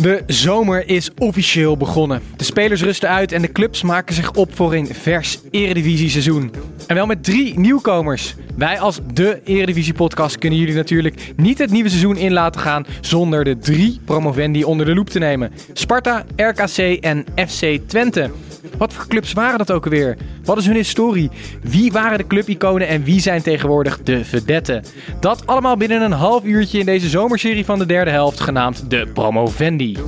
De 0.00 0.22
zomer 0.26 0.88
is 0.88 1.10
officieel 1.18 1.76
begonnen. 1.76 2.22
De 2.36 2.44
spelers 2.44 2.82
rusten 2.82 3.08
uit 3.08 3.32
en 3.32 3.42
de 3.42 3.52
clubs 3.52 3.82
maken 3.82 4.14
zich 4.14 4.32
op 4.32 4.56
voor 4.56 4.74
een 4.74 4.86
vers 4.86 5.38
Eredivisie-seizoen. 5.50 6.52
En 6.86 6.94
wel 6.94 7.06
met 7.06 7.24
drie 7.24 7.58
nieuwkomers. 7.58 8.34
Wij 8.56 8.80
als 8.80 9.00
de 9.12 9.40
Eredivisie-podcast 9.44 10.38
kunnen 10.38 10.58
jullie 10.58 10.74
natuurlijk 10.74 11.32
niet 11.36 11.58
het 11.58 11.70
nieuwe 11.70 11.88
seizoen 11.88 12.16
in 12.16 12.32
laten 12.32 12.60
gaan 12.60 12.86
zonder 13.00 13.44
de 13.44 13.58
drie 13.58 14.00
promovendi 14.04 14.64
onder 14.64 14.86
de 14.86 14.94
loep 14.94 15.10
te 15.10 15.18
nemen. 15.18 15.52
Sparta, 15.72 16.24
RKC 16.36 16.76
en 17.00 17.24
FC 17.48 17.78
Twente. 17.86 18.30
Wat 18.78 18.92
voor 18.92 19.06
clubs 19.06 19.32
waren 19.32 19.58
dat 19.58 19.70
ook 19.70 19.84
alweer? 19.84 20.16
Wat 20.44 20.58
is 20.58 20.66
hun 20.66 20.74
historie? 20.74 21.30
Wie 21.62 21.92
waren 21.92 22.18
de 22.18 22.26
clubiconen 22.26 22.88
en 22.88 23.04
wie 23.04 23.20
zijn 23.20 23.42
tegenwoordig 23.42 24.02
de 24.02 24.24
vedetten? 24.24 24.84
Dat 25.20 25.46
allemaal 25.46 25.76
binnen 25.76 26.02
een 26.02 26.12
half 26.12 26.44
uurtje 26.44 26.78
in 26.78 26.86
deze 26.86 27.08
zomerserie 27.08 27.64
van 27.64 27.78
de 27.78 27.86
derde 27.86 28.10
helft 28.10 28.40
genaamd 28.40 28.90
de 28.90 29.06
Promovendi. 29.14 29.98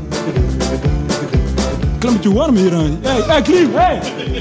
Klein 1.98 2.32
warm 2.32 2.56
hier 2.56 2.74
aan. 2.74 2.98
Hey, 3.02 3.22
hey, 3.26 3.42
Klim, 3.42 3.70
hey! 3.74 4.00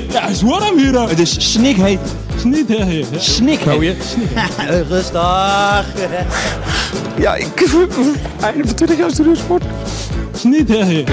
Ja, 0.09 0.21
het 0.21 0.29
is 0.29 0.41
warm 0.41 0.77
hier 0.77 0.97
aan. 0.97 1.09
Het 1.09 1.19
is 1.19 1.51
snikheet. 1.51 1.99
Snikheet. 2.37 3.07
Snikheet. 3.17 4.17
Rustig. 4.89 5.85
Ja, 7.17 7.35
ik... 7.35 7.47
Einde 8.41 8.67
van 8.67 8.75
20 8.75 8.97
jaar 8.97 9.11
studiosport. 9.11 9.63
Snikheet. 10.33 11.09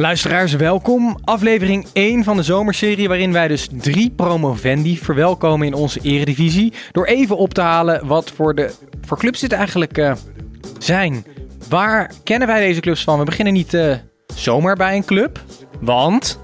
Luisteraars, 0.00 0.52
welkom. 0.52 1.18
Aflevering 1.24 1.86
1 1.92 2.24
van 2.24 2.36
de 2.36 2.42
zomerserie 2.42 3.08
waarin 3.08 3.32
wij 3.32 3.48
dus 3.48 3.68
drie 3.72 4.10
promovendi 4.10 4.98
verwelkomen 4.98 5.66
in 5.66 5.74
onze 5.74 6.00
eredivisie. 6.02 6.72
Door 6.92 7.06
even 7.06 7.36
op 7.36 7.54
te 7.54 7.60
halen 7.60 8.06
wat 8.06 8.30
voor, 8.30 8.54
de, 8.54 8.70
voor 9.06 9.18
clubs 9.18 9.40
dit 9.40 9.52
eigenlijk 9.52 9.98
uh, 9.98 10.12
zijn. 10.78 11.24
Waar 11.68 12.12
kennen 12.24 12.48
wij 12.48 12.60
deze 12.60 12.80
clubs 12.80 13.04
van? 13.04 13.18
We 13.18 13.24
beginnen 13.24 13.52
niet 13.52 13.74
uh, 13.74 13.94
zomaar 14.34 14.76
bij 14.76 14.96
een 14.96 15.04
club, 15.04 15.40
want... 15.80 16.40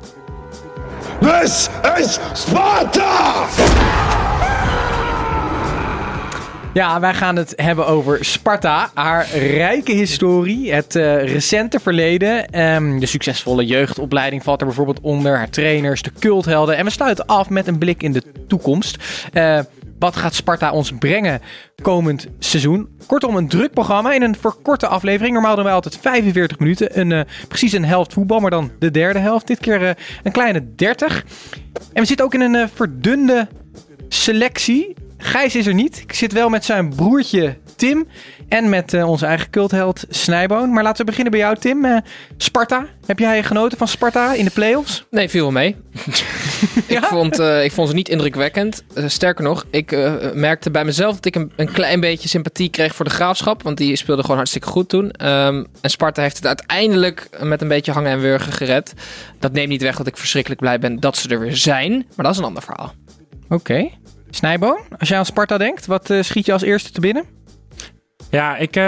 This 1.20 1.68
is 1.98 2.18
Sparta! 2.32 3.46
Ja, 6.76 7.00
wij 7.00 7.14
gaan 7.14 7.36
het 7.36 7.52
hebben 7.56 7.86
over 7.86 8.24
Sparta, 8.24 8.90
haar 8.94 9.28
rijke 9.34 9.92
historie, 9.92 10.72
het 10.72 10.94
uh, 10.94 11.24
recente 11.24 11.80
verleden. 11.80 12.60
Um, 12.60 13.00
de 13.00 13.06
succesvolle 13.06 13.66
jeugdopleiding 13.66 14.42
valt 14.42 14.60
er 14.60 14.66
bijvoorbeeld 14.66 15.00
onder, 15.00 15.36
haar 15.36 15.50
trainers, 15.50 16.02
de 16.02 16.12
culthelden. 16.18 16.76
En 16.76 16.84
we 16.84 16.90
sluiten 16.90 17.26
af 17.26 17.50
met 17.50 17.66
een 17.66 17.78
blik 17.78 18.02
in 18.02 18.12
de 18.12 18.22
toekomst. 18.48 18.96
Uh, 19.32 19.60
wat 19.98 20.16
gaat 20.16 20.34
Sparta 20.34 20.72
ons 20.72 20.92
brengen 20.98 21.40
komend 21.82 22.26
seizoen? 22.38 22.88
Kortom, 23.06 23.36
een 23.36 23.48
druk 23.48 23.72
programma 23.72 24.12
in 24.12 24.22
een 24.22 24.36
verkorte 24.40 24.86
aflevering. 24.86 25.34
Normaal 25.34 25.54
doen 25.54 25.64
wij 25.64 25.72
altijd 25.72 25.98
45 26.00 26.58
minuten. 26.58 27.00
Een, 27.00 27.10
uh, 27.10 27.20
precies 27.48 27.72
een 27.72 27.84
helft 27.84 28.12
voetbal, 28.12 28.40
maar 28.40 28.50
dan 28.50 28.70
de 28.78 28.90
derde 28.90 29.18
helft. 29.18 29.46
Dit 29.46 29.58
keer 29.58 29.96
een 30.22 30.32
kleine 30.32 30.74
30. 30.74 31.24
En 31.92 32.00
we 32.00 32.06
zitten 32.06 32.26
ook 32.26 32.34
in 32.34 32.40
een 32.40 32.68
verdunde 32.68 33.48
selectie. 34.08 34.94
Gijs 35.26 35.56
is 35.56 35.66
er 35.66 35.74
niet. 35.74 35.98
Ik 35.98 36.12
zit 36.12 36.32
wel 36.32 36.48
met 36.48 36.64
zijn 36.64 36.94
broertje 36.94 37.56
Tim 37.76 38.08
en 38.48 38.68
met 38.68 38.92
uh, 38.92 39.08
onze 39.08 39.26
eigen 39.26 39.50
cultheld 39.50 40.04
Snijboon. 40.08 40.72
Maar 40.72 40.82
laten 40.82 40.98
we 40.98 41.04
beginnen 41.04 41.32
bij 41.32 41.40
jou, 41.40 41.56
Tim. 41.56 41.84
Uh, 41.84 41.96
Sparta. 42.36 42.86
Heb 43.06 43.18
jij 43.18 43.42
genoten 43.42 43.78
van 43.78 43.88
Sparta 43.88 44.34
in 44.34 44.44
de 44.44 44.50
play-offs? 44.50 45.06
Nee, 45.10 45.28
viel 45.28 45.42
wel 45.42 45.50
mee. 45.50 45.76
ja? 46.88 46.98
ik, 46.98 47.04
vond, 47.04 47.40
uh, 47.40 47.64
ik 47.64 47.72
vond 47.72 47.88
ze 47.88 47.94
niet 47.94 48.08
indrukwekkend. 48.08 48.84
sterker 49.06 49.44
nog, 49.44 49.66
ik 49.70 49.90
merkte 50.34 50.70
bij 50.70 50.84
mezelf 50.84 51.14
dat 51.14 51.24
ik 51.24 51.34
een, 51.34 51.52
een, 51.56 51.72
klein 51.72 52.00
beetje 52.00 52.28
sympathie 52.28 52.70
kreeg 52.70 52.94
voor 52.94 53.04
de 53.04 53.10
graafschap. 53.10 53.62
Want 53.62 53.76
die 53.76 53.96
speelde 53.96 54.22
gewoon 54.22 54.36
hartstikke 54.36 54.68
goed 54.68 54.88
toen. 54.88 55.04
Um, 55.04 55.66
en 55.80 55.90
Sparta 55.90 56.22
heeft 56.22 56.36
het 56.36 56.46
uiteindelijk 56.46 57.28
met 57.42 57.62
een 57.62 57.68
beetje 57.68 57.92
hangen 57.92 58.10
en 58.10 58.20
wurgen 58.20 58.52
gered. 58.52 58.92
Dat 59.38 59.52
neemt 59.52 59.68
niet 59.68 59.82
weg 59.82 59.96
dat 59.96 60.06
ik 60.06 60.16
verschrikkelijk 60.16 60.60
blij 60.60 60.78
ben 60.78 61.00
dat 61.00 61.16
ze 61.16 61.28
er 61.28 61.40
weer 61.40 61.56
zijn. 61.56 61.92
Maar 61.92 62.24
dat 62.24 62.34
is 62.34 62.38
een 62.38 62.44
ander 62.44 62.62
verhaal. 62.62 62.94
Oké. 63.48 63.54
Okay. 63.54 63.92
Snijboon, 64.30 64.78
als 64.98 65.08
jij 65.08 65.18
aan 65.18 65.26
Sparta 65.26 65.58
denkt, 65.58 65.86
wat 65.86 66.10
uh, 66.10 66.22
schiet 66.22 66.46
je 66.46 66.52
als 66.52 66.62
eerste 66.62 66.92
te 66.92 67.00
binnen? 67.00 67.24
Ja, 68.30 68.56
ik, 68.56 68.76
uh, 68.76 68.82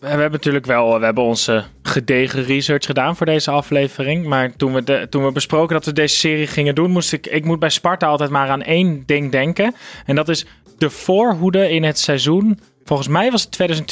we 0.00 0.06
hebben 0.06 0.30
natuurlijk 0.30 0.66
wel 0.66 0.98
we 0.98 1.04
hebben 1.04 1.24
onze 1.24 1.64
gedegen 1.82 2.44
research 2.44 2.86
gedaan 2.86 3.16
voor 3.16 3.26
deze 3.26 3.50
aflevering. 3.50 4.26
Maar 4.26 4.56
toen 4.56 4.72
we, 4.72 5.06
toen 5.08 5.24
we 5.24 5.32
besproken 5.32 5.74
dat 5.74 5.84
we 5.84 5.92
deze 5.92 6.16
serie 6.16 6.46
gingen 6.46 6.74
doen, 6.74 6.90
moest 6.90 7.12
ik, 7.12 7.26
ik 7.26 7.44
moet 7.44 7.58
bij 7.58 7.70
Sparta 7.70 8.06
altijd 8.06 8.30
maar 8.30 8.48
aan 8.48 8.62
één 8.62 9.02
ding 9.06 9.30
denken. 9.30 9.74
En 10.06 10.14
dat 10.14 10.28
is 10.28 10.46
de 10.78 10.90
voorhoede 10.90 11.70
in 11.70 11.84
het 11.84 11.98
seizoen. 11.98 12.58
Volgens 12.84 13.08
mij 13.08 13.30
was 13.30 13.48
het 13.50 13.82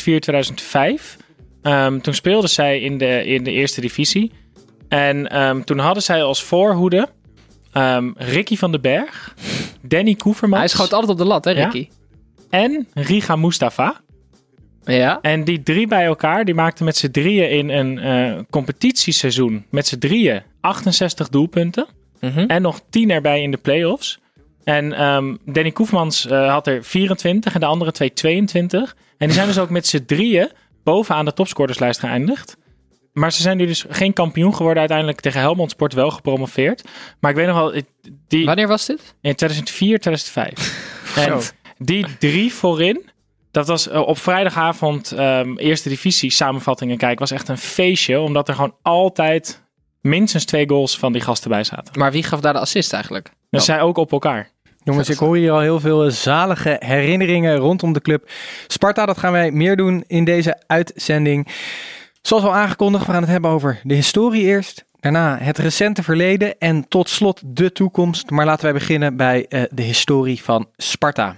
2004-2005. 1.18 1.20
Um, 1.62 2.02
toen 2.02 2.14
speelden 2.14 2.50
zij 2.50 2.80
in 2.80 2.98
de, 2.98 3.24
in 3.24 3.44
de 3.44 3.50
eerste 3.50 3.80
divisie. 3.80 4.32
En 4.88 5.42
um, 5.42 5.64
toen 5.64 5.78
hadden 5.78 6.02
zij 6.02 6.22
als 6.22 6.42
voorhoede 6.42 7.08
um, 7.74 8.14
Ricky 8.16 8.56
van 8.56 8.70
den 8.70 8.80
Berg, 8.80 9.34
Danny 9.82 10.14
Koevermans. 10.14 10.60
Hij 10.60 10.68
schoot 10.68 10.92
altijd 10.92 11.12
op 11.12 11.18
de 11.18 11.24
lat, 11.24 11.44
hè, 11.44 11.52
Ricky? 11.52 11.88
Ja? 11.90 12.58
En 12.58 12.88
Riga 12.94 13.36
Mustafa. 13.36 14.00
Ja. 14.84 15.18
En 15.20 15.44
die 15.44 15.62
drie 15.62 15.86
bij 15.86 16.04
elkaar, 16.04 16.44
die 16.44 16.54
maakten 16.54 16.84
met 16.84 16.96
z'n 16.96 17.10
drieën 17.10 17.50
in 17.50 17.68
een 17.68 17.98
uh, 17.98 18.38
competitieseizoen 18.50 19.64
met 19.70 19.86
z'n 19.86 19.98
drieën 19.98 20.42
68 20.60 21.28
doelpunten. 21.28 21.86
Mm 22.20 22.30
-hmm. 22.30 22.46
En 22.46 22.62
nog 22.62 22.80
10 22.90 23.10
erbij 23.10 23.42
in 23.42 23.50
de 23.50 23.56
play-offs. 23.56 24.20
En 24.64 25.04
um, 25.04 25.38
Danny 25.44 25.70
Koefmans 25.70 26.26
uh, 26.26 26.52
had 26.52 26.66
er 26.66 26.84
24 26.84 27.54
en 27.54 27.60
de 27.60 27.66
andere 27.66 27.92
twee 27.92 28.12
22. 28.12 28.96
En 29.18 29.26
die 29.26 29.36
zijn 29.36 29.46
dus 29.46 29.58
ook 29.58 29.70
met 29.70 29.86
z'n 29.86 30.04
drieën 30.04 30.50
bovenaan 30.84 31.24
de 31.24 31.32
topscorerslijst 31.32 32.00
geëindigd. 32.00 32.56
Maar 33.12 33.32
ze 33.32 33.42
zijn 33.42 33.56
nu 33.56 33.66
dus 33.66 33.84
geen 33.88 34.12
kampioen 34.12 34.54
geworden. 34.54 34.78
Uiteindelijk 34.78 35.20
tegen 35.20 35.40
Helmond 35.40 35.70
Sport 35.70 35.92
wel 35.92 36.10
gepromoveerd. 36.10 36.84
Maar 37.20 37.30
ik 37.30 37.36
weet 37.36 37.46
nog 37.46 37.56
wel... 37.56 37.82
Die, 38.28 38.44
Wanneer 38.44 38.68
was 38.68 38.86
dit? 38.86 39.14
In 39.20 39.34
2004, 39.34 39.98
2005. 39.98 41.16
en 41.28 41.40
die 41.78 42.06
drie 42.18 42.54
voorin... 42.54 43.10
Dat 43.50 43.66
was 43.66 43.88
uh, 43.88 44.00
op 44.00 44.18
vrijdagavond 44.18 45.10
um, 45.10 45.58
eerste 45.58 45.88
divisie 45.88 46.30
samenvattingen 46.30 46.96
kijken. 46.96 47.18
Was 47.18 47.30
echt 47.30 47.48
een 47.48 47.58
feestje. 47.58 48.20
Omdat 48.20 48.48
er 48.48 48.54
gewoon 48.54 48.74
altijd 48.82 49.62
minstens 50.00 50.44
twee 50.44 50.68
goals 50.68 50.98
van 50.98 51.12
die 51.12 51.22
gasten 51.22 51.50
bij 51.50 51.64
zaten. 51.64 51.98
Maar 51.98 52.12
wie 52.12 52.22
gaf 52.22 52.40
daar 52.40 52.52
de 52.52 52.58
assist 52.58 52.92
eigenlijk? 52.92 53.30
Dat 53.50 53.60
oh. 53.60 53.66
zij 53.66 53.80
ook 53.80 53.96
op 53.96 54.12
elkaar. 54.12 54.50
Jongens, 54.84 55.08
ik 55.08 55.18
hoor 55.18 55.36
hier 55.36 55.52
al 55.52 55.60
heel 55.60 55.80
veel 55.80 56.10
zalige 56.10 56.76
herinneringen 56.78 57.56
rondom 57.56 57.92
de 57.92 58.00
club. 58.00 58.30
Sparta, 58.66 59.06
dat 59.06 59.18
gaan 59.18 59.32
wij 59.32 59.50
meer 59.50 59.76
doen 59.76 60.04
in 60.06 60.24
deze 60.24 60.62
uitzending. 60.66 61.48
Zoals 62.22 62.44
al 62.44 62.54
aangekondigd, 62.54 63.06
we 63.06 63.12
gaan 63.12 63.20
het 63.20 63.30
hebben 63.30 63.50
over 63.50 63.80
de 63.82 63.94
historie 63.94 64.42
eerst. 64.42 64.84
Daarna 65.00 65.38
het 65.38 65.58
recente 65.58 66.02
verleden 66.02 66.58
en 66.58 66.88
tot 66.88 67.08
slot 67.08 67.40
de 67.44 67.72
toekomst. 67.72 68.30
Maar 68.30 68.44
laten 68.44 68.64
wij 68.64 68.72
beginnen 68.72 69.16
bij 69.16 69.46
uh, 69.48 69.62
de 69.70 69.82
historie 69.82 70.42
van 70.42 70.66
Sparta. 70.76 71.36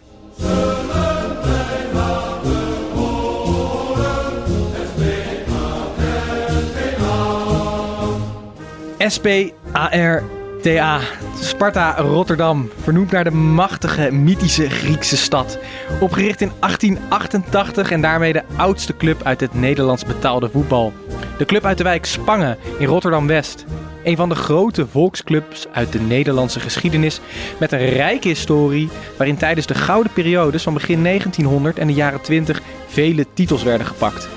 SPAR 8.99 10.23
TA, 10.65 11.01
Sparta 11.41 11.95
Rotterdam, 11.97 12.71
vernoemd 12.83 13.11
naar 13.11 13.25
de 13.25 13.31
machtige, 13.31 14.11
mythische 14.11 14.71
Griekse 14.71 15.17
stad. 15.17 15.59
Opgericht 16.01 16.41
in 16.41 16.53
1888 16.61 17.91
en 17.91 18.01
daarmee 18.01 18.33
de 18.33 18.43
oudste 18.57 18.97
club 18.97 19.23
uit 19.23 19.41
het 19.41 19.55
Nederlands 19.55 20.05
betaalde 20.05 20.49
voetbal. 20.51 20.93
De 21.39 21.45
club 21.45 21.65
uit 21.65 21.79
de 21.79 21.85
wijk 21.85 22.05
Spangen 22.05 22.59
in 22.79 22.87
Rotterdam-West. 22.87 23.65
Een 24.05 24.17
van 24.17 24.29
de 24.29 24.35
grote 24.35 24.87
volksclubs 24.87 25.67
uit 25.73 25.93
de 25.93 26.01
Nederlandse 26.01 26.61
geschiedenis 26.61 27.21
met 27.59 27.73
een 27.73 27.89
rijke 27.89 28.29
historie 28.29 28.89
waarin 29.17 29.37
tijdens 29.37 29.67
de 29.67 29.75
gouden 29.75 30.13
periodes 30.13 30.63
van 30.63 30.75
begin 30.75 31.03
1900 31.03 31.79
en 31.79 31.87
de 31.87 31.93
jaren 31.95 32.21
20 32.21 32.61
vele 32.87 33.27
titels 33.35 33.63
werden 33.63 33.87
gepakt. 33.87 34.29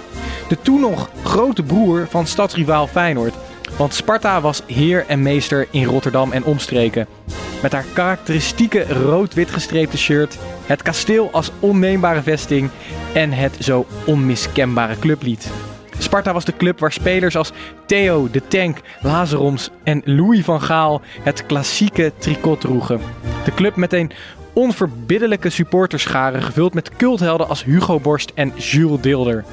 De 0.50 0.57
toen 0.62 0.79
nog 0.79 1.09
grote 1.24 1.63
broer 1.63 2.07
van 2.09 2.27
stadsrivaal 2.27 2.88
Feyenoord 2.88 3.33
Want 3.77 3.94
Sparta 3.94 4.41
was 4.41 4.62
heer 4.65 5.06
en 5.07 5.21
meester 5.21 5.68
in 5.71 5.85
Rotterdam 5.85 6.31
en 6.31 6.44
omstreken. 6.44 7.07
Met 7.62 7.71
haar 7.71 7.85
karakteristieke 7.94 8.85
rood-wit 8.94 9.51
gestreepte 9.51 9.97
shirt, 9.97 10.38
het 10.65 10.81
kasteel 10.81 11.29
als 11.31 11.51
onneembare 11.59 12.21
vesting 12.21 12.69
en 13.13 13.31
het 13.31 13.57
zo 13.59 13.85
onmiskenbare 14.06 15.00
clublied. 15.00 15.51
Sparta 15.97 16.33
was 16.33 16.45
de 16.45 16.56
club 16.57 16.79
waar 16.79 16.91
spelers 16.91 17.35
als 17.35 17.51
Theo, 17.85 18.29
de 18.31 18.47
Tank, 18.47 18.77
Lazaroms 19.01 19.69
en 19.83 20.01
Louis 20.06 20.44
van 20.44 20.62
Gaal 20.62 21.01
het 21.21 21.45
klassieke 21.45 22.12
tricot 22.18 22.62
droegen. 22.62 23.00
De 23.45 23.53
club 23.53 23.75
met 23.75 23.94
een 23.94 24.12
onverbiddelijke 24.53 25.50
supporterschare 25.50 26.41
gevuld 26.41 26.74
met 26.74 26.95
culthelden 26.95 27.47
als 27.47 27.63
Hugo 27.63 28.00
Borst 28.00 28.31
en 28.35 28.53
Jules 28.56 29.01
Dilder. 29.01 29.45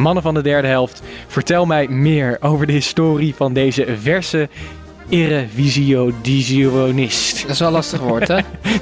Mannen 0.00 0.22
van 0.22 0.34
de 0.34 0.42
derde 0.42 0.68
helft, 0.68 1.02
vertel 1.26 1.66
mij 1.66 1.88
meer 1.88 2.36
over 2.40 2.66
de 2.66 2.72
historie 2.72 3.34
van 3.34 3.52
deze 3.52 3.86
verse 4.00 4.48
Eredivisionist. 5.08 7.42
Dat 7.42 7.50
is 7.50 7.58
wel 7.58 7.68
een 7.68 7.74
lastig 7.74 8.00
woord, 8.00 8.28
hè? 8.28 8.36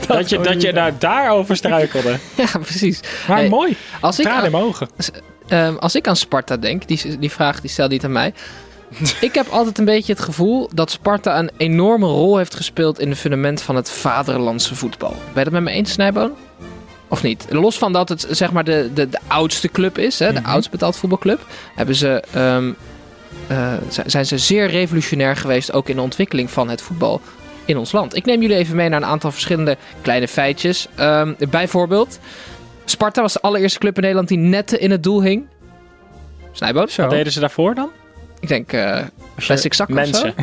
Dat 0.08 0.28
je, 0.28 0.38
dat 0.38 0.62
je 0.62 0.72
nou 0.72 0.92
daarover 0.98 1.56
struikelde. 1.56 2.16
ja, 2.36 2.46
precies. 2.60 3.00
Maar 3.28 3.36
Hey, 3.36 3.48
mooi. 3.48 3.76
Als 4.00 4.18
ik, 4.18 4.24
in 4.26 4.32
aan, 4.32 4.50
mijn 4.50 4.62
ogen. 4.64 4.88
ehm, 5.48 5.74
als 5.76 5.94
ik 5.94 6.08
aan 6.08 6.16
Sparta 6.16 6.56
denk, 6.56 6.86
die, 6.86 7.18
die 7.18 7.30
vraag 7.30 7.60
die 7.60 7.70
stelde 7.70 7.92
niet 7.92 8.04
aan 8.04 8.12
mij. 8.12 8.32
ik 9.20 9.34
heb 9.34 9.48
altijd 9.48 9.78
een 9.78 9.84
beetje 9.84 10.12
het 10.12 10.22
gevoel 10.22 10.70
dat 10.74 10.90
Sparta 10.90 11.38
een 11.38 11.50
enorme 11.56 12.06
rol 12.06 12.36
heeft 12.36 12.54
gespeeld 12.54 13.00
in 13.00 13.08
het 13.08 13.18
fundament 13.18 13.62
van 13.62 13.76
het 13.76 13.90
vaderlandse 13.90 14.74
voetbal. 14.74 15.14
Ben 15.32 15.34
je 15.34 15.44
dat 15.44 15.52
met 15.52 15.62
me 15.62 15.70
eens, 15.70 15.92
Snijboon? 15.92 16.30
Of 17.08 17.22
niet? 17.22 17.46
Los 17.50 17.78
van 17.78 17.92
dat 17.92 18.08
het 18.08 18.26
zeg 18.30 18.52
maar 18.52 18.64
de, 18.64 18.90
de, 18.94 19.08
de 19.08 19.18
oudste 19.26 19.68
club 19.68 19.98
is, 19.98 20.18
hè, 20.18 20.32
de 20.32 20.44
oudst 20.44 20.70
betaald 20.70 20.96
voetbalclub, 20.96 21.46
hebben 21.74 21.94
ze, 21.94 22.22
ehm, 22.32 22.72
eh, 23.46 23.72
zijn 24.06 24.26
ze 24.26 24.38
zeer 24.38 24.66
revolutionair 24.66 25.36
geweest 25.36 25.72
ook 25.72 25.88
in 25.88 25.96
de 25.96 26.02
ontwikkeling 26.02 26.50
van 26.50 26.68
het 26.68 26.82
voetbal 26.82 27.20
in 27.64 27.76
ons 27.78 27.92
land. 27.92 28.16
Ik 28.16 28.24
neem 28.24 28.40
jullie 28.40 28.56
even 28.56 28.76
mee 28.76 28.88
naar 28.88 29.02
een 29.02 29.08
aantal 29.08 29.30
verschillende 29.30 29.76
kleine 30.02 30.28
feitjes. 30.28 30.88
Ehm, 30.94 31.34
bijvoorbeeld, 31.50 32.18
Sparta 32.84 33.22
was 33.22 33.32
de 33.32 33.40
allereerste 33.40 33.78
club 33.78 33.94
in 33.94 34.00
Nederland 34.00 34.28
die 34.28 34.38
netten 34.38 34.80
in 34.80 34.90
het 34.90 35.02
doel 35.02 35.22
hing. 35.22 35.46
Snijboot? 36.52 36.90
Zo, 36.90 37.02
Wat 37.02 37.10
deden 37.10 37.32
ze 37.32 37.40
daarvoor 37.40 37.74
dan? 37.74 37.90
Ik 38.40 38.48
denk 38.48 38.72
eh 38.72 39.00
plastic 39.34 39.74
zakken 39.74 39.98
of 39.98 40.06
zo. 40.06 40.26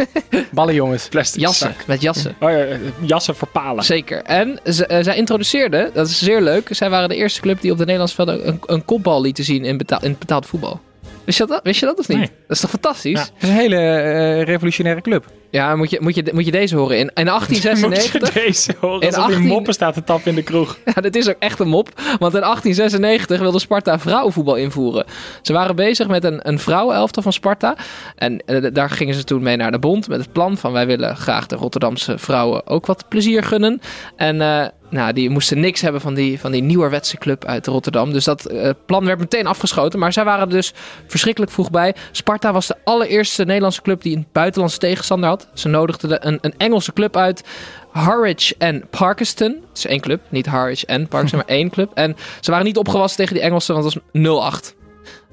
Mensen. 0.30 0.48
ballenjongens. 0.52 1.08
Plastic 1.08 1.40
Jassen, 1.40 1.74
zak. 1.76 1.86
met 1.86 2.00
jassen. 2.00 2.36
Oh 2.40 2.50
ja, 2.50 2.66
jassen 3.00 3.34
voor 3.36 3.48
palen. 3.48 3.84
Zeker. 3.84 4.22
En 4.22 4.58
ze, 4.64 4.86
eh, 4.86 5.04
zij 5.04 5.16
introduceerden, 5.16 5.90
dat 5.94 6.08
is 6.08 6.18
zeer 6.18 6.40
leuk, 6.40 6.68
zij 6.70 6.90
waren 6.90 7.08
de 7.08 7.16
eerste 7.16 7.40
club 7.40 7.60
die 7.60 7.70
op 7.70 7.76
de 7.76 7.82
Nederlandse 7.84 8.14
velden 8.14 8.48
een, 8.48 8.60
een 8.66 8.84
kopbal 8.84 9.20
lieten 9.20 9.44
zien 9.44 9.64
in, 9.64 9.76
betaal, 9.76 10.02
in 10.02 10.16
betaald 10.18 10.46
voetbal. 10.46 10.80
Wist 11.24 11.38
je 11.38 11.46
dat, 11.46 11.60
wist 11.62 11.80
je 11.80 11.86
dat 11.86 11.98
of 11.98 12.08
niet? 12.08 12.18
Nee. 12.18 12.30
Dat 12.46 12.56
is 12.56 12.60
toch 12.60 12.70
fantastisch? 12.70 13.12
Ja. 13.12 13.20
Het 13.20 13.42
is 13.42 13.48
een 13.48 13.54
hele 13.54 13.76
eh, 13.76 14.42
revolutionaire 14.42 15.00
club. 15.02 15.24
Moet, 15.50 15.90
je, 15.90 15.98
moet, 16.00 16.14
je, 16.14 16.30
moet 16.32 16.44
je 16.44 16.50
deze 16.50 16.76
horen. 16.76 16.98
In, 16.98 17.10
in 17.14 17.24
1896... 17.34 18.20
Moet 18.20 18.32
je 18.32 18.40
deze 18.40 18.74
horen? 18.80 19.00
In 19.00 19.06
Alsof 19.06 19.26
die 19.26 19.34
18 19.34 19.48
moppen 19.48 19.74
staat 19.74 19.94
te 19.94 20.04
tappen 20.04 20.30
in 20.30 20.36
de 20.36 20.42
kroeg. 20.42 20.78
Ja, 20.94 21.00
dit 21.00 21.16
is 21.16 21.28
ook 21.28 21.36
echt 21.38 21.58
een 21.58 21.68
mop. 21.68 21.88
Want 21.96 22.34
in 22.34 22.40
1896 22.40 23.40
wilde 23.40 23.58
Sparta 23.58 23.98
vrouwenvoetbal 23.98 24.54
invoeren. 24.54 25.04
Ze 25.42 25.52
waren 25.52 25.76
bezig 25.76 26.08
met 26.08 26.24
een, 26.24 26.48
een 26.48 26.58
vrouwenelftal 26.58 27.22
van 27.22 27.32
Sparta. 27.32 27.76
En 28.16 28.38
eh, 28.46 28.66
daar 28.72 28.90
gingen 28.90 29.14
ze 29.14 29.24
toen 29.24 29.42
mee 29.42 29.56
naar 29.56 29.70
de 29.70 29.78
bond 29.78 30.08
met 30.08 30.20
het 30.20 30.32
plan 30.32 30.56
van... 30.56 30.72
wij 30.72 30.86
willen 30.86 31.16
graag 31.16 31.46
de 31.46 31.56
Rotterdamse 31.56 32.18
vrouwen 32.18 32.66
ook 32.66 32.86
wat 32.86 33.08
plezier 33.08 33.42
gunnen. 33.44 33.80
En 34.16 34.40
eh, 34.40 34.66
nou, 34.90 35.12
die 35.12 35.30
moesten 35.30 35.60
niks 35.60 35.80
hebben 35.80 36.00
van 36.00 36.14
die, 36.14 36.40
van 36.40 36.52
die 36.52 36.62
nieuwerwetse 36.62 37.16
club 37.16 37.44
uit 37.44 37.66
Rotterdam. 37.66 38.12
Dus 38.12 38.24
dat 38.24 38.46
eh, 38.46 38.70
plan 38.86 39.04
werd 39.04 39.18
meteen 39.18 39.46
afgeschoten. 39.46 39.98
Maar 39.98 40.12
zij 40.12 40.24
waren 40.24 40.48
dus 40.48 40.72
verschrikkelijk 41.06 41.52
vroeg 41.52 41.70
bij. 41.70 41.94
Sparta 42.12 42.52
was 42.52 42.66
de 42.66 42.76
allereerste 42.84 43.44
Nederlandse 43.44 43.82
club 43.82 44.02
die 44.02 44.16
een 44.16 44.26
buitenlandse 44.32 44.78
tegenstander 44.78 45.28
had. 45.28 45.39
Ze 45.54 45.68
nodigden 45.68 46.08
de, 46.08 46.18
een, 46.20 46.38
een 46.40 46.54
Engelse 46.56 46.92
club 46.92 47.16
uit... 47.16 47.44
Harwich 47.90 48.54
en 48.58 48.86
Parkeston. 48.90 49.64
Het 49.68 49.78
is 49.78 49.86
één 49.86 50.00
club, 50.00 50.20
niet 50.28 50.46
Harwich 50.46 50.84
en 50.84 51.08
Parkeston, 51.08 51.38
maar 51.46 51.48
één 51.48 51.70
club. 51.70 51.90
En 51.94 52.16
ze 52.40 52.50
waren 52.50 52.66
niet 52.66 52.76
opgewassen 52.76 53.18
tegen 53.18 53.34
die 53.34 53.44
Engelsen, 53.44 53.74
want 53.74 53.94
het 53.94 54.02
was 54.12 54.62
0-8. 54.72 54.74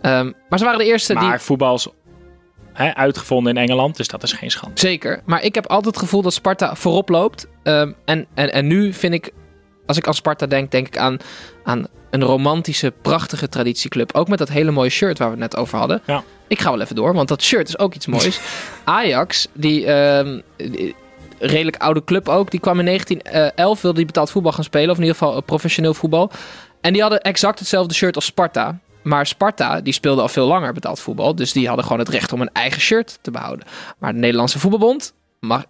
Ehm, 0.01 0.31
maar 0.49 0.59
ze 0.59 0.65
waren 0.65 0.79
de 0.79 0.85
eerste 0.85 1.13
die... 1.13 1.23
Maar 1.23 1.41
voetbal 1.41 1.75
is 1.75 1.87
hè, 2.73 2.95
uitgevonden 2.95 3.55
in 3.55 3.61
Engeland, 3.61 3.97
dus 3.97 4.07
dat 4.07 4.23
is 4.23 4.33
geen 4.33 4.51
schande. 4.51 4.79
Zeker. 4.79 5.21
Maar 5.25 5.43
ik 5.43 5.55
heb 5.55 5.67
altijd 5.67 5.95
het 5.95 6.03
gevoel 6.03 6.21
dat 6.21 6.33
Sparta 6.33 6.75
voorop 6.75 7.09
loopt. 7.09 7.47
Ehm, 7.63 7.91
en, 8.05 8.27
en, 8.33 8.53
en 8.53 8.67
nu 8.67 8.93
vind 8.93 9.13
ik, 9.13 9.33
als 9.87 9.97
ik 9.97 10.07
aan 10.07 10.13
Sparta 10.13 10.45
denk, 10.45 10.71
denk 10.71 10.87
ik 10.87 10.97
aan, 10.97 11.17
aan 11.63 11.87
een 12.09 12.23
romantische, 12.23 12.93
prachtige 13.01 13.49
traditieclub. 13.49 14.15
Ook 14.15 14.27
met 14.27 14.39
dat 14.39 14.49
hele 14.49 14.71
mooie 14.71 14.89
shirt 14.89 15.17
waar 15.17 15.27
we 15.27 15.33
het 15.41 15.51
net 15.51 15.57
over 15.61 15.77
hadden. 15.77 16.01
Ja. 16.05 16.23
Ik 16.47 16.59
ga 16.59 16.71
wel 16.71 16.81
even 16.81 16.95
door, 16.95 17.13
want 17.13 17.27
dat 17.27 17.41
shirt 17.41 17.67
is 17.67 17.79
ook 17.79 17.93
iets 17.93 18.07
moois. 18.07 18.39
Ajax, 18.83 19.47
die, 19.53 19.85
die 20.55 20.95
redelijk 21.39 21.77
oude 21.77 22.03
club 22.03 22.29
ook, 22.29 22.51
die 22.51 22.59
kwam 22.59 22.79
in 22.79 22.85
1911, 22.85 23.81
wilde 23.81 23.97
die 23.97 24.05
betaald 24.05 24.31
voetbal 24.31 24.51
gaan 24.51 24.63
spelen. 24.63 24.89
Of 24.89 24.95
in 24.95 25.03
ieder 25.03 25.17
geval 25.17 25.35
eh, 25.35 25.41
professioneel 25.45 25.93
voetbal. 25.93 26.31
En 26.81 26.93
die 26.93 27.01
hadden 27.01 27.21
exact 27.21 27.59
hetzelfde 27.59 27.93
shirt 27.93 28.15
als 28.15 28.25
Sparta. 28.25 28.79
Maar 29.01 29.25
Sparta, 29.25 29.81
die 29.81 29.93
speelde 29.93 30.21
al 30.21 30.29
veel 30.29 30.47
langer 30.47 30.73
betaald 30.73 30.99
voetbal. 30.99 31.35
Dus 31.35 31.51
die 31.51 31.67
hadden 31.67 31.85
gewoon 31.85 31.99
het 31.99 32.09
recht 32.09 32.33
om 32.33 32.41
een 32.41 32.49
eigen 32.53 32.81
shirt 32.81 33.19
te 33.21 33.31
behouden. 33.31 33.65
Maar 33.97 34.13
de 34.13 34.19
Nederlandse 34.19 34.59
voetbalbond, 34.59 35.13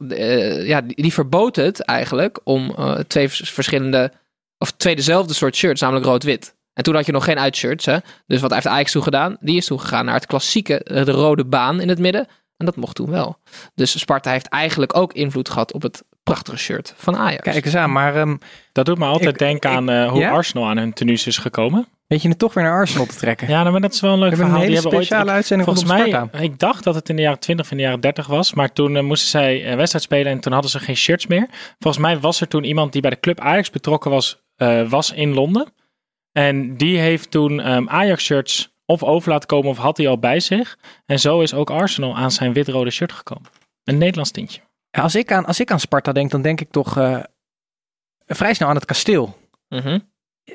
eh, 0.10 0.68
ja, 0.68 0.82
die, 0.82 1.14
verbood 1.14 1.56
het 1.56 1.80
eigenlijk 1.82 2.40
om 2.44 2.74
eh, 2.78 3.00
twee 3.00 3.30
vers- 3.30 3.52
verschillende, 3.52 4.12
of 4.58 4.72
twee 4.72 4.96
dezelfde 4.96 5.34
soort 5.34 5.56
shirts, 5.56 5.82
namelijk 5.82 6.06
rood-wit. 6.06 6.56
En 6.74 6.84
toen 6.84 6.96
had 6.96 7.06
je 7.06 7.12
nog 7.12 7.24
geen 7.24 7.40
uitshirts, 7.40 7.86
hè. 7.86 7.98
Dus 8.28 8.42
wat 8.42 8.54
heeft 8.54 8.68
Ajax 8.68 8.92
toen 8.92 9.04
gedaan? 9.04 9.38
Die 9.40 9.58
is 9.58 9.66
toen 9.66 9.80
gegaan 9.80 10.06
naar 10.06 10.14
het 10.14 10.26
klassieke, 10.26 10.84
eh, 10.84 11.06
de 11.06 11.12
rode 11.12 11.46
baan 11.46 11.82
in 11.82 11.90
het 11.90 12.00
midden. 12.00 12.28
En 12.58 12.66
dat 12.66 12.76
mocht 12.76 12.96
toen 12.96 13.10
wel. 13.10 13.38
Dus 13.76 14.00
Sparta 14.00 14.32
heeft 14.32 14.48
eigenlijk 14.48 14.98
ook 14.98 15.14
invloed 15.14 15.50
gehad 15.50 15.74
op 15.74 15.82
het 15.82 16.04
prachtige 16.24 16.58
shirt 16.58 16.94
van 16.98 17.16
Ajax. 17.18 17.42
Kijk 17.44 17.66
eens 17.66 17.76
aan, 17.76 17.92
maar 17.92 18.16
ehm, 18.16 18.36
Dat 18.72 18.86
doet 18.86 18.98
me 18.98 19.06
altijd 19.06 19.30
Ik- 19.30 19.38
denken 19.40 19.70
ik- 19.72 19.76
aan 19.78 19.90
eh, 19.90 20.10
hoe 20.10 20.20
ja? 20.20 20.30
Arsenal 20.32 20.68
aan 20.68 20.78
hun 20.78 20.94
tenues 20.94 21.28
is 21.28 21.38
gekomen. 21.38 21.88
weet 22.08 22.22
je 22.22 22.30
het 22.30 22.40
toch 22.40 22.54
weer 22.54 22.64
naar 22.64 22.74
Arsenal 22.74 23.06
te 23.06 23.16
trekken? 23.16 23.48
Ja, 23.54 23.60
nou, 23.60 23.72
maar 23.72 23.82
dat 23.82 23.94
is 23.94 24.00
wel 24.02 24.14
een 24.14 24.20
leuk 24.20 24.30
we 24.30 24.36
hebben 24.36 24.54
verhaal. 24.56 24.68
een 24.68 24.74
hele 24.74 24.82
Die 24.82 24.92
hebben 24.92 25.00
ooit- 25.00 25.08
speciale 25.08 25.36
uitzending 25.38 25.70
Volgens 25.70 25.92
mij, 25.98 26.08
Sparta. 26.10 26.40
ik 26.40 26.60
dacht 26.60 26.84
dat 26.84 26.96
het 26.96 27.10
in 27.10 27.16
de 27.16 27.22
jaren 27.22 27.40
20 27.40 27.66
of 27.66 27.72
in 27.72 27.78
de 27.78 27.84
jaren 27.84 28.00
30 28.00 28.28
was. 28.28 28.54
Maar 28.54 28.74
toen 28.74 28.96
eh, 28.96 29.04
moesten 29.04 29.30
zij 29.30 29.72
een 29.72 29.78
wedstrijd 29.78 30.04
spelen 30.04 30.32
en 30.32 30.40
toen 30.40 30.52
hadden 30.54 30.72
ze 30.72 30.80
geen 30.80 30.96
shirts 30.98 31.28
meer. 31.28 31.48
Volgens 31.80 32.04
mij 32.04 32.20
was 32.20 32.42
er 32.42 32.48
toen 32.48 32.64
iemand 32.64 32.92
die 32.92 33.02
bij 33.02 33.10
de 33.10 33.20
club 33.20 33.40
Ajax 33.40 33.70
betrokken 33.70 34.12
was, 34.12 34.42
eh, 34.56 34.90
was 34.90 35.12
in 35.12 35.34
Londen. 35.34 35.74
En 36.32 36.78
die 36.78 36.98
heeft 37.00 37.32
toen 37.32 37.60
ehm, 37.62 37.90
Ajax 37.90 38.24
shirts 38.24 38.76
of 38.90 39.04
over 39.04 39.32
laten 39.32 39.48
komen 39.48 39.70
of 39.70 39.78
had 39.78 39.98
hij 39.98 40.08
al 40.08 40.18
bij 40.20 40.40
zich. 40.40 40.78
En 41.06 41.20
zo 41.20 41.42
is 41.42 41.54
ook 41.54 41.70
Arsenal 41.70 42.16
aan 42.18 42.32
zijn 42.32 42.54
wit-rode 42.54 42.90
shirt 42.92 43.12
gekomen. 43.12 43.50
Een 43.84 43.98
Nederlands 43.98 44.32
tintje. 44.32 44.62
Ja, 44.92 45.02
als, 45.02 45.16
ik 45.16 45.32
aan, 45.32 45.46
als 45.46 45.60
ik 45.60 45.72
aan 45.72 45.80
Sparta 45.80 46.12
denk, 46.12 46.32
dan 46.32 46.42
denk 46.42 46.62
ik 46.62 46.72
toch 46.72 46.98
eh, 46.98 47.20
vrij 48.26 48.54
snel 48.54 48.70
aan 48.70 48.76
het 48.76 48.86
kasteel. 48.86 49.38
Mhm. 49.70 50.00